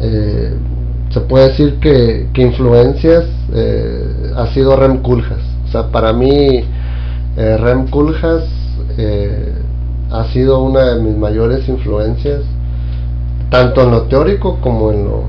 [0.01, 0.53] eh,
[1.11, 5.43] se puede decir que, que influencias eh, ha sido Rem Koolhaas.
[5.67, 6.63] O sea, para mí,
[7.37, 8.45] eh, Rem Koolhaas,
[10.11, 12.41] ha sido una de mis mayores influencias,
[13.49, 15.23] tanto en lo teórico como en lo,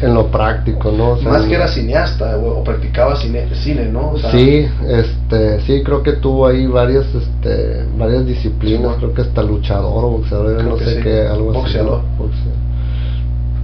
[0.00, 0.92] en lo práctico.
[0.92, 1.16] ¿no?
[1.16, 4.14] Más que era cineasta o, practicaba cine, cine ¿no?
[4.30, 10.04] sí, este, sí, creo que tuvo ahí varias, este, varias disciplinas, creo que hasta luchador
[10.04, 12.02] o boxeador, no sé qué, algo boxeador.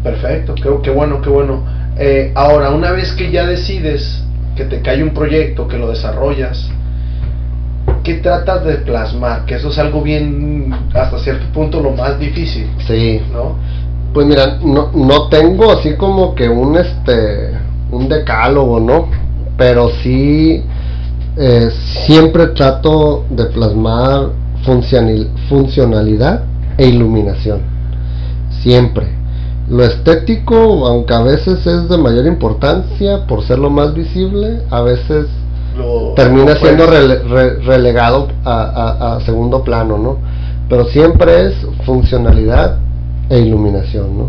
[0.02, 1.62] Perfecto, qué, qué bueno, qué bueno.
[1.96, 4.22] Eh, ahora, una vez que ya decides
[4.56, 6.68] que te cae un proyecto, que lo desarrollas,
[8.04, 9.46] ¿qué tratas de plasmar?
[9.46, 12.70] Que eso es algo bien, hasta cierto punto, lo más difícil.
[12.86, 13.20] Sí.
[13.32, 13.56] ¿No?
[14.12, 17.50] Pues mira, no, no tengo así como que un, este,
[17.90, 19.08] un decálogo, ¿no?
[19.56, 20.62] Pero sí,
[21.36, 21.70] eh,
[22.06, 24.28] siempre trato de plasmar
[25.48, 26.44] funcionalidad
[26.78, 27.60] e iluminación.
[28.62, 29.08] Siempre.
[29.68, 34.82] Lo estético, aunque a veces es de mayor importancia por ser lo más visible, a
[34.82, 35.26] veces
[36.14, 40.18] termina siendo relegado a, segundo plano, ¿no?
[40.68, 41.54] Pero siempre es
[41.84, 42.78] funcionalidad
[43.28, 44.28] e iluminación, ¿no?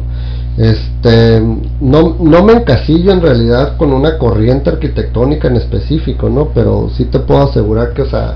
[0.57, 1.41] Este,
[1.81, 6.49] no, no me encasillo en realidad con una corriente arquitectónica en específico, ¿no?
[6.53, 8.35] Pero sí te puedo asegurar que, o sea,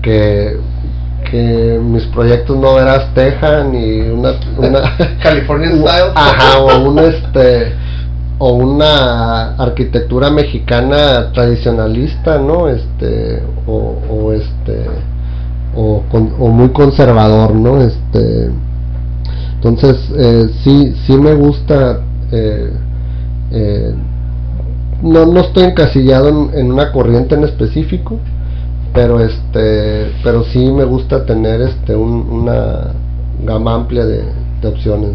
[0.00, 0.58] que,
[1.28, 7.74] que mis proyectos no verás Teja ni una, una California Style, ajá, o un este
[8.42, 12.68] o una arquitectura mexicana tradicionalista, ¿no?
[12.68, 14.86] Este, o, este,
[15.76, 16.02] o,
[16.48, 17.82] muy conservador, ¿no?
[17.82, 18.50] Este,
[19.56, 22.00] entonces, eh, sí, sí me gusta,
[22.32, 22.72] eh,
[23.52, 23.94] eh,
[25.02, 28.16] no, no estoy encasillado en, una corriente en específico,
[28.94, 32.92] pero este, pero sí me gusta tener este, una
[33.44, 34.24] gama amplia de
[34.66, 35.10] opciones.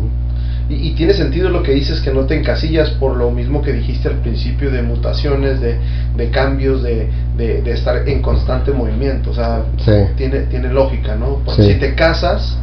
[0.68, 4.08] Y, tiene sentido lo que dices que no te encasillas por lo mismo que dijiste
[4.08, 5.78] al principio de mutaciones, de,
[6.16, 7.08] de cambios, de,
[7.38, 9.30] de, estar en constante movimiento.
[9.30, 9.64] O sea,
[10.18, 11.42] tiene, tiene lógica, ¿no?
[11.46, 12.58] Porque si te casas,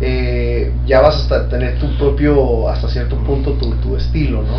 [0.00, 4.58] eh, ya vas a tener tu propio, hasta cierto punto, tu, tu estilo, ¿no?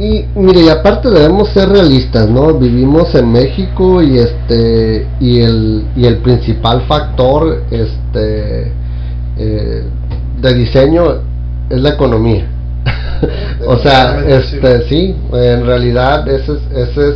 [0.00, 2.54] Y, mire, y aparte debemos ser realistas, ¿no?
[2.54, 8.72] Vivimos en México y este y el y el principal factor este
[9.36, 9.82] eh,
[10.40, 11.27] de diseño
[11.70, 12.46] es la economía.
[13.66, 17.08] o sea, este sí, en realidad ese es, ese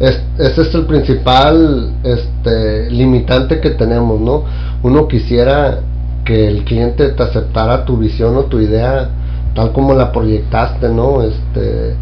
[0.00, 4.44] es, ese es el principal este limitante que tenemos, ¿no?
[4.82, 5.80] Uno quisiera
[6.24, 9.10] que el cliente te aceptara tu visión o tu idea
[9.54, 11.22] tal como la proyectaste, ¿no?
[11.22, 11.94] Este,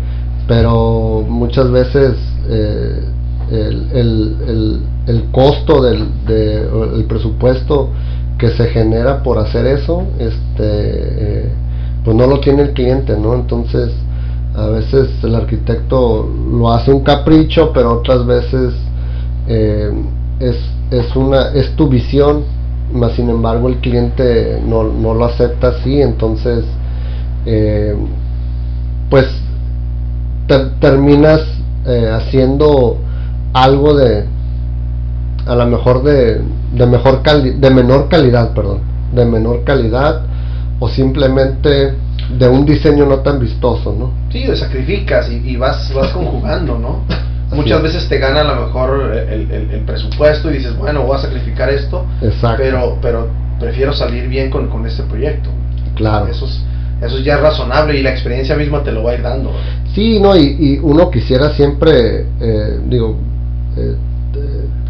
[0.48, 2.14] pero muchas veces
[2.48, 3.00] eh,
[3.50, 6.66] el, el, el, el, costo del de,
[6.96, 7.90] el presupuesto
[8.38, 11.48] que se genera por hacer eso, este, eh,
[12.04, 13.34] pues no lo tiene el cliente, ¿no?
[13.34, 13.90] Entonces,
[14.54, 18.74] a veces el arquitecto lo hace un capricho, pero otras veces
[19.48, 19.90] eh,
[20.40, 20.56] es,
[20.90, 22.44] es, una, es tu visión,
[22.92, 26.64] más sin embargo el cliente no, no lo acepta así, entonces
[27.46, 27.96] eh,
[29.08, 29.26] pues
[30.80, 31.40] terminas
[31.86, 32.98] eh, haciendo
[33.52, 34.24] algo de
[35.46, 36.40] a lo mejor de,
[36.74, 38.80] de mejor cali de menor calidad perdón
[39.14, 40.22] de menor calidad
[40.82, 41.94] o simplemente
[42.38, 47.04] de un diseño no tan vistoso no sí de sacrificas y, vas vas conjugando no
[47.56, 51.20] muchas veces te gana a lo mejor el, el, presupuesto y dices bueno voy a
[51.20, 52.62] sacrificar esto Exacto.
[52.62, 53.28] pero pero
[53.62, 55.48] prefiero salir bien con, con este proyecto.
[55.94, 56.26] Claro.
[56.26, 56.60] Eso es
[57.00, 59.50] eso ya es razonable y la experiencia misma te lo va a ir dando.
[59.92, 63.16] Sí, no, y, uno quisiera siempre, eh, digo,
[63.76, 63.96] eh,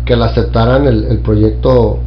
[0.04, 2.00] que le aceptaran el, proyecto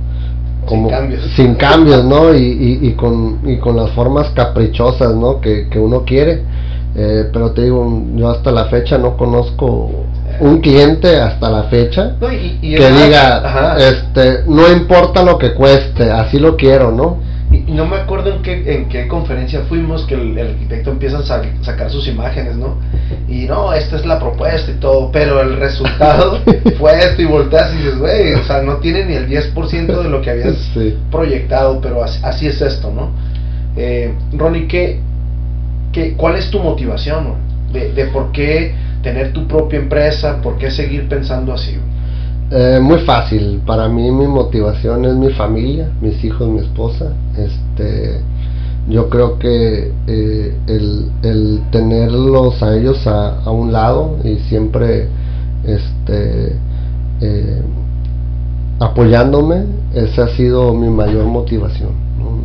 [0.66, 2.36] como sin cambios, sin cambios ¿no?
[2.36, 5.39] Y, y, con, y con las formas caprichosas, ¿no?
[5.41, 6.43] Que, que uno quiere.
[6.97, 9.91] Eh, pero te digo, yo hasta la fecha no conozco
[10.39, 12.16] un cliente hasta la fecha
[12.61, 17.18] que diga, este, no importa lo que cueste, así lo quiero, ¿no?
[17.68, 21.63] Y, no me acuerdo en qué, en qué conferencia fuimos que el, arquitecto empieza a
[21.63, 22.78] sacar sus imágenes, ¿no?
[23.28, 26.39] Y no, esta es la propuesta y todo, pero el resultado
[26.78, 30.09] fue esto y volteas y dices, güey, o sea, no tiene ni el 10% de
[30.09, 30.72] lo que habías
[31.11, 33.11] proyectado, pero así, es esto, ¿no?
[33.76, 34.99] Eh, Ronnie, ¿qué,
[35.91, 37.36] qué, ¿cuál es tu motivación
[37.74, 41.78] de, de por qué tener tu propia empresa, por qué seguir pensando así?
[42.52, 47.12] Eh, muy fácil, para mí mi motivación es mi familia, mis hijos, mi esposa.
[47.36, 48.22] Este,
[48.88, 55.08] yo creo que eh, el, tenerlos a ellos a, un lado y siempre
[55.66, 56.56] este,
[57.22, 57.62] eh,
[58.80, 59.66] apoyándome,
[59.96, 61.93] esa ha sido mi mayor motivación.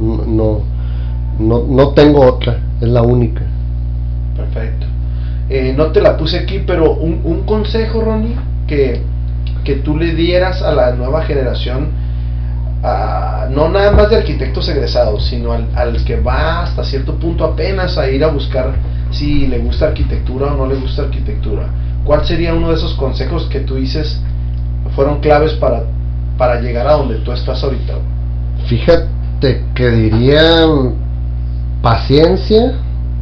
[0.00, 0.62] No,
[1.38, 3.42] no, no, tengo otra, es la única.
[4.34, 4.86] Perfecto.
[5.76, 8.36] no te la puse aquí, pero un, un consejo, Ronnie,
[8.66, 9.02] que
[9.64, 11.88] que tú le dieras a la nueva generación,
[13.50, 18.08] no nada más de arquitectos egresados, sino al, que va hasta cierto punto apenas a
[18.10, 18.74] ir a buscar
[19.10, 21.68] si le gusta arquitectura o no le gusta arquitectura?
[22.04, 24.20] ¿Cuál sería uno de esos consejos que tú dices
[24.94, 25.82] fueron claves para,
[26.38, 27.94] para llegar a donde tú estás ahorita?
[28.66, 30.66] Fíjate que diría
[31.82, 32.74] paciencia,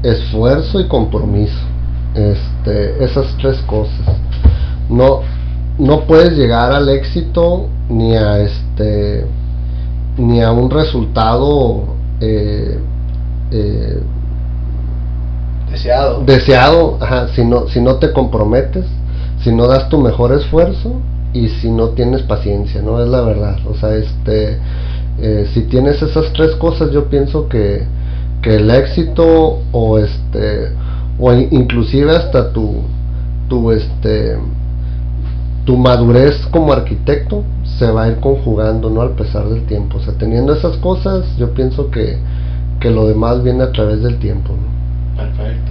[0.02, 1.58] esfuerzo y compromiso.
[2.14, 4.16] Este, esas tres cosas.
[4.88, 5.20] No,
[5.78, 9.26] no puedes llegar al éxito ni a este
[10.16, 11.84] ni a un resultado
[12.20, 12.78] eh,
[13.52, 14.00] eh,
[15.70, 16.24] deseado.
[16.24, 16.98] deseado
[17.34, 18.84] si no si no te comprometes
[19.42, 21.00] si no das tu mejor esfuerzo
[21.32, 23.58] y si no tienes paciencia no es la verdad.
[23.68, 24.58] O sea este
[25.20, 27.84] eh, si tienes esas tres cosas yo pienso que,
[28.42, 30.72] que el éxito o este
[31.20, 32.82] o inclusive hasta tu
[33.48, 34.36] tu este
[35.68, 37.44] tu madurez como arquitecto
[37.78, 39.02] se va a ir conjugando, ¿no?
[39.02, 39.98] Al pesar del tiempo.
[39.98, 42.16] O sea, teniendo esas cosas, yo pienso que,
[42.80, 45.14] que lo demás viene a través del tiempo, ¿no?
[45.22, 45.70] Perfecto.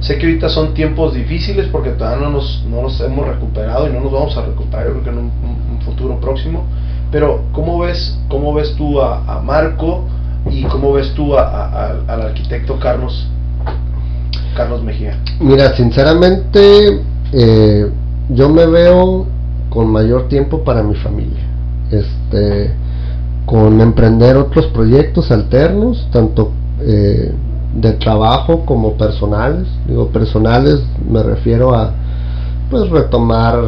[0.00, 3.92] Sé que ahorita son tiempos difíciles porque todavía no nos, no nos hemos recuperado y
[3.92, 6.64] no nos vamos a recuperar, yo creo que en un, futuro próximo.
[7.12, 10.02] Pero, ¿cómo ves, cómo ves tú a, Marco
[10.50, 13.28] y cómo ves tú a, al arquitecto Carlos,
[14.56, 15.16] Carlos Mejía?
[15.38, 17.88] Mira, sinceramente, eh,
[18.30, 19.26] yo me veo
[19.70, 21.44] con mayor tiempo para mi familia,
[21.90, 22.74] este,
[23.46, 27.32] con emprender otros proyectos alternos, tanto eh,
[27.74, 29.66] de trabajo como personales.
[29.86, 31.92] Digo, personales me refiero a
[32.70, 33.58] pues retomar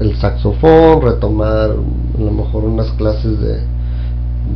[0.00, 3.60] el saxofón, retomar a lo mejor unas clases de,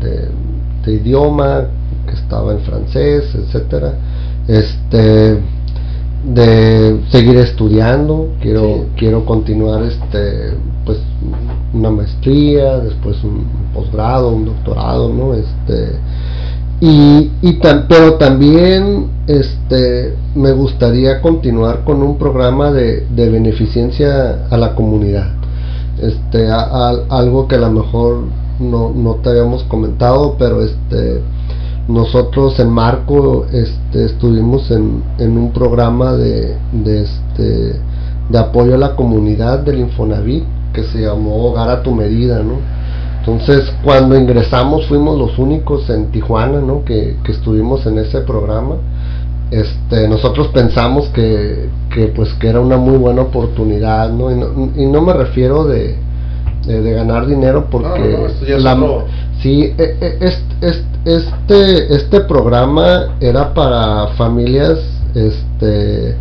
[0.01, 1.67] de, idioma
[2.07, 3.95] que estaba en francés, etcétera.
[4.49, 5.39] Este
[6.25, 10.99] de seguir estudiando, quiero quiero continuar este pues
[11.75, 13.45] una maestría, después un,
[13.75, 15.35] posgrado, un doctorado, ¿no?
[15.35, 15.97] Este
[16.81, 24.57] y, y pero también este me gustaría continuar con un programa de, de beneficencia a
[24.57, 25.29] la comunidad.
[26.01, 28.25] Este algo que a lo mejor
[28.61, 31.21] no, no te habíamos comentado, pero este
[31.89, 37.81] nosotros en Marco este, estuvimos en, un programa de, este,
[38.29, 42.55] de apoyo a la comunidad del Infonavit que se llamó Hogar a tu medida, ¿no?
[43.19, 46.85] Entonces cuando ingresamos fuimos los únicos en Tijuana, ¿no?
[46.85, 48.77] Que, estuvimos en ese programa.
[49.51, 51.69] Este, nosotros pensamos que,
[52.17, 54.31] pues que era una muy buena oportunidad, ¿no?
[54.31, 55.97] Y no, me refiero de,
[56.67, 58.19] de, ganar dinero porque
[58.59, 58.79] la,
[59.43, 64.79] sí, e, e, es, es, este, este programa era para familias
[65.15, 66.17] este,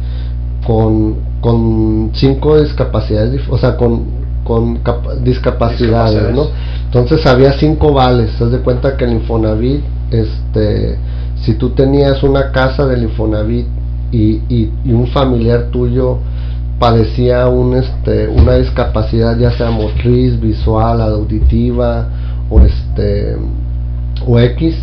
[0.66, 4.06] con, con cinco discapacidades, o sea, con,
[4.44, 4.80] con
[5.24, 6.48] discapacidades, ¿no?
[6.86, 10.98] Entonces había cinco vales, se de cuenta que el Infonavit, este,
[11.44, 13.68] si tú tenías una casa del Infonavit
[14.12, 16.18] y, y, un familiar tuyo
[16.80, 22.10] padecía un, este, una discapacidad ya sea motriz, visual, auditiva
[22.50, 23.38] o este
[24.28, 24.76] o X,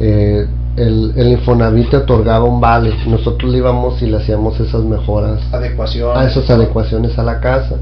[0.00, 2.94] eh, el, el, Infonavit te otorgaba un vale.
[3.06, 5.40] Nosotros le íbamos y le hacíamos esas mejoras.
[5.52, 6.16] Adecuaciones.
[6.16, 7.76] A esas adecuaciones a la casa.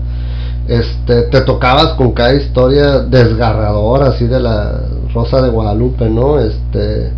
[0.66, 4.80] Este, te tocabas con cada historia desgarradora, así de la
[5.14, 6.40] Rosa de Guadalupe, ¿no?
[6.40, 7.12] Este,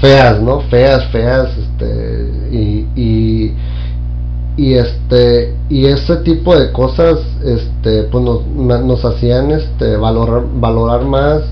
[0.00, 0.60] feas, ¿no?
[0.62, 3.54] Feas, feas, este, y, y,
[4.56, 11.04] y este, y ese tipo de cosas, este, pues nos, nos hacían, este, valorar, valorar
[11.04, 11.42] más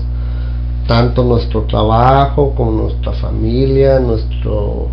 [0.87, 4.87] tanto nuestro trabajo como nuestra familia, nuestro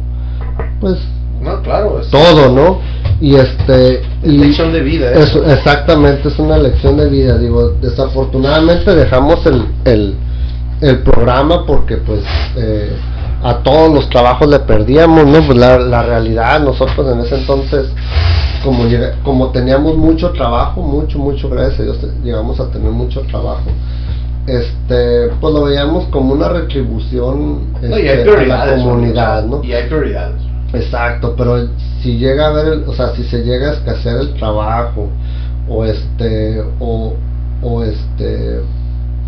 [0.80, 0.98] pues
[1.40, 2.80] no, claro, todo, ¿no?
[3.20, 5.24] Y este es y lección de vida, ¿eh?
[5.46, 10.14] exactamente, es una lección de vida, digo, desafortunadamente dejamos el, el,
[10.80, 12.22] el programa porque pues
[12.56, 12.92] eh,
[13.42, 15.46] a todos los trabajos le perdíamos, ¿no?
[15.46, 17.88] Pues la, la realidad, nosotros en ese entonces
[18.64, 18.84] como,
[19.24, 23.70] como teníamos mucho trabajo, mucho, mucho, gracias a Dios, llegamos a tener mucho trabajo
[24.48, 29.62] este pues lo veíamos como una retribución este, la comunidad ¿no?
[29.62, 30.40] y hay prioridades
[30.72, 31.68] exacto pero
[32.02, 35.08] si llega a ver o sea si se llega a escasear el trabajo
[35.68, 37.14] o este o,
[37.62, 38.60] o este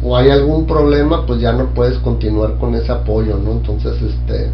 [0.02, 4.50] o hay algún problema pues ya no puedes continuar con ese apoyo no entonces este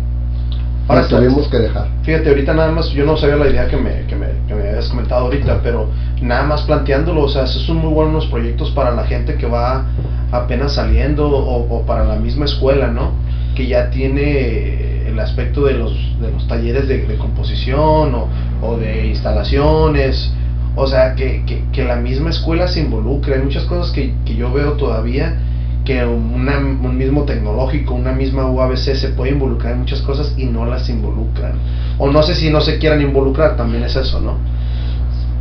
[0.89, 1.89] Ahora tuvimos que dejar.
[2.05, 4.69] Fíjate, ahorita nada más, yo no sabía la idea que me, que me, que me
[4.69, 5.89] habías comentado ahorita, pero
[6.23, 9.85] nada más planteándolo, o sea, esos son muy buenos proyectos para la gente que va
[10.33, 13.13] apenas saliendo o, para la misma escuela, ¿no?
[13.55, 18.15] Que ya tiene el aspecto de los, de los talleres de, composición
[18.63, 20.33] o, de instalaciones,
[20.75, 23.35] o sea, que, que, que, la misma escuela se involucre.
[23.35, 25.39] Hay muchas cosas que, que yo veo todavía
[25.87, 30.45] que una, un mismo tecnológico, una misma UABC se puede involucrar en muchas cosas y
[30.45, 31.53] no las involucran.
[31.97, 34.37] O no sé si no se quieran involucrar, también es eso, ¿no?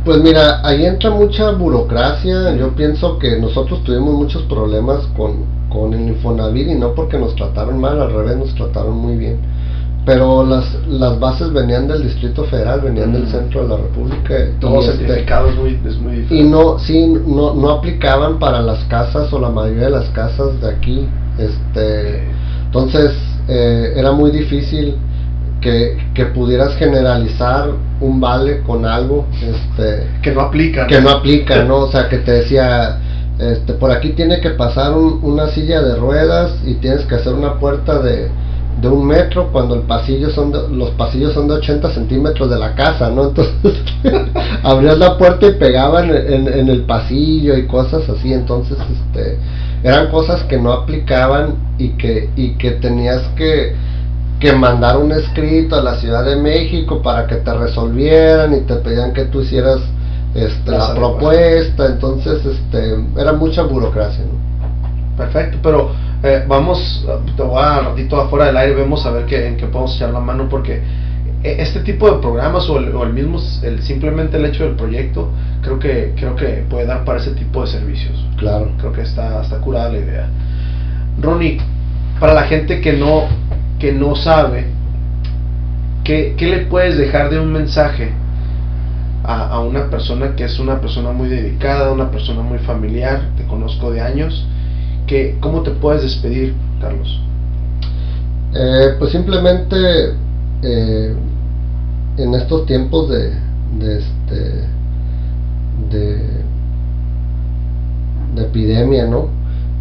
[0.06, 2.54] Pues mira, ahí entra mucha burocracia.
[2.54, 7.34] Yo pienso que nosotros tuvimos muchos problemas con, con el Infonavit y no porque nos
[7.34, 9.38] trataron mal, al revés, nos trataron muy bien.
[10.04, 14.34] Pero las, las bases venían del Distrito Federal, venían del centro de la República.
[14.60, 16.38] Todos este, certificados es muy, es muy difícil.
[16.38, 20.60] Y no, sí, no, no aplicaban para las casas o la mayoría de las casas
[20.60, 21.08] de aquí.
[21.36, 22.22] Este,
[22.66, 23.10] entonces
[23.48, 24.94] eh, era muy difícil
[25.60, 27.70] que, que, pudieras generalizar
[28.00, 30.86] un vale con algo este, que no aplica.
[30.86, 31.78] Que no aplica, ¿no?
[31.78, 32.98] O sea, que te decía,
[33.38, 37.58] este, por aquí tiene que pasar una silla de ruedas y tienes que hacer una
[37.58, 38.30] puerta de
[38.80, 42.74] de un metro cuando el pasillo son los pasillos son de 80 centímetros de la
[42.74, 43.28] casa, ¿no?
[43.28, 43.54] Entonces
[44.62, 49.38] abrías la puerta y pegaban en, en, el pasillo y cosas así, entonces este
[49.82, 53.74] eran cosas que no aplicaban y que, y que tenías que,
[54.38, 58.74] que mandar un escrito a la Ciudad de México para que te resolvieran y te
[58.76, 59.80] pedían que tú hicieras
[60.34, 65.16] este, la propuesta, entonces este era mucha burocracia, ¿no?
[65.16, 65.92] Perfecto, pero
[66.22, 67.06] eh, vamos,
[67.36, 70.10] te voy a ratito afuera del aire, vemos a ver qué, en qué podemos echar
[70.10, 70.82] la mano, porque
[71.42, 75.30] e, este tipo de programas o el, mismo, el, simplemente el hecho del proyecto,
[75.62, 78.24] creo que, creo que puede dar para ese tipo de servicios.
[78.36, 78.70] Claro.
[78.78, 80.28] Creo que está, está curada la idea.
[81.20, 81.58] Ronnie,
[82.20, 83.24] para la gente que no,
[83.78, 84.66] que no sabe,
[86.04, 88.12] ¿qué, ¿qué le puedes dejar de un mensaje
[89.24, 93.44] a, a, una persona que es una persona muy dedicada, una persona muy familiar, te
[93.44, 94.46] conozco de años,
[95.06, 97.20] que, ¿cómo te puedes despedir, Carlos?
[98.58, 99.76] Eh, pues simplemente
[100.62, 101.14] eh,
[102.16, 103.32] en estos tiempos de,
[103.78, 104.68] de este
[105.90, 106.16] de,
[108.34, 109.28] de, epidemia, ¿no?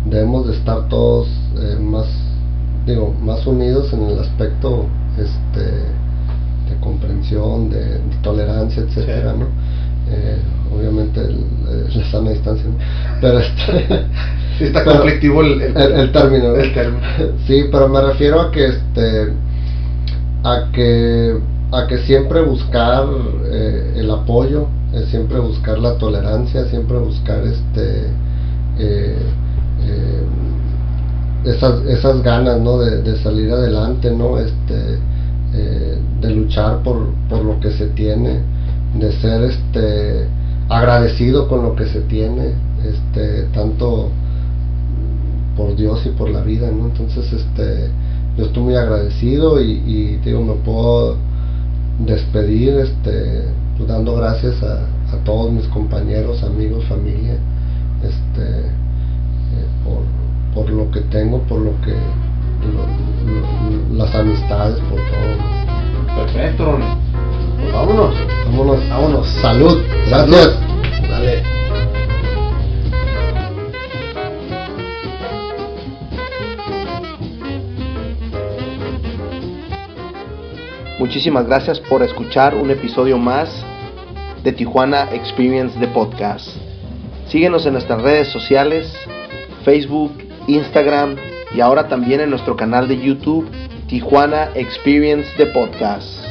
[0.05, 1.27] Debemos de estar todos
[1.57, 2.05] eh, más
[2.86, 4.86] digo más unidos en el aspecto
[5.18, 9.48] este de comprensión, de, tolerancia, etcétera, ¿no?
[10.76, 11.20] obviamente
[11.95, 12.66] la sana distancia,
[13.22, 14.06] pero este
[14.60, 16.53] está conflictivo el, el, término.
[17.48, 19.34] Sí, pero me refiero a que este
[20.44, 21.38] a que
[21.72, 23.06] a que siempre buscar
[23.45, 24.68] eh, el apoyo,
[25.10, 28.07] siempre buscar la tolerancia, siempre buscar este
[28.80, 29.18] eh,
[29.82, 30.24] eh,
[31.45, 32.80] esas, esas ganas ¿no?
[32.80, 34.38] de, salir adelante, ¿no?
[34.39, 34.99] este
[36.22, 38.41] de luchar por, por lo que se tiene,
[38.99, 40.27] de ser este
[40.69, 42.53] agradecido con lo que se tiene,
[42.84, 44.09] este tanto
[45.55, 46.88] por Dios y por la vida, ¿no?
[46.88, 47.89] Entonces, este,
[48.38, 51.15] yo estoy muy agradecido y, digo, me puedo
[52.05, 53.43] despedir, este,
[53.77, 54.80] pues, dando gracias a,
[55.15, 57.38] a, todos mis compañeros, amigos, familia,
[58.03, 58.72] este, eh,
[60.56, 61.94] por, lo que tengo, por lo que,
[63.91, 65.56] las amistades, por todo.
[66.23, 66.80] Perfecto,
[67.60, 68.15] Pues vámonos.
[68.45, 68.90] Vámonos.
[68.90, 69.27] Vámonos.
[69.41, 69.84] Salud.
[70.07, 70.60] Gracias.
[71.10, 71.44] Dale.
[80.98, 83.49] Muchísimas gracias por escuchar un episodio más
[84.44, 86.48] de Tijuana Experience de Podcast.
[87.27, 88.91] Síguenos en nuestras redes sociales,
[89.64, 91.15] Facebook, Instagram
[91.55, 93.49] y ahora también en nuestro canal de YouTube
[93.88, 96.24] Tijuana Experience de Podcast.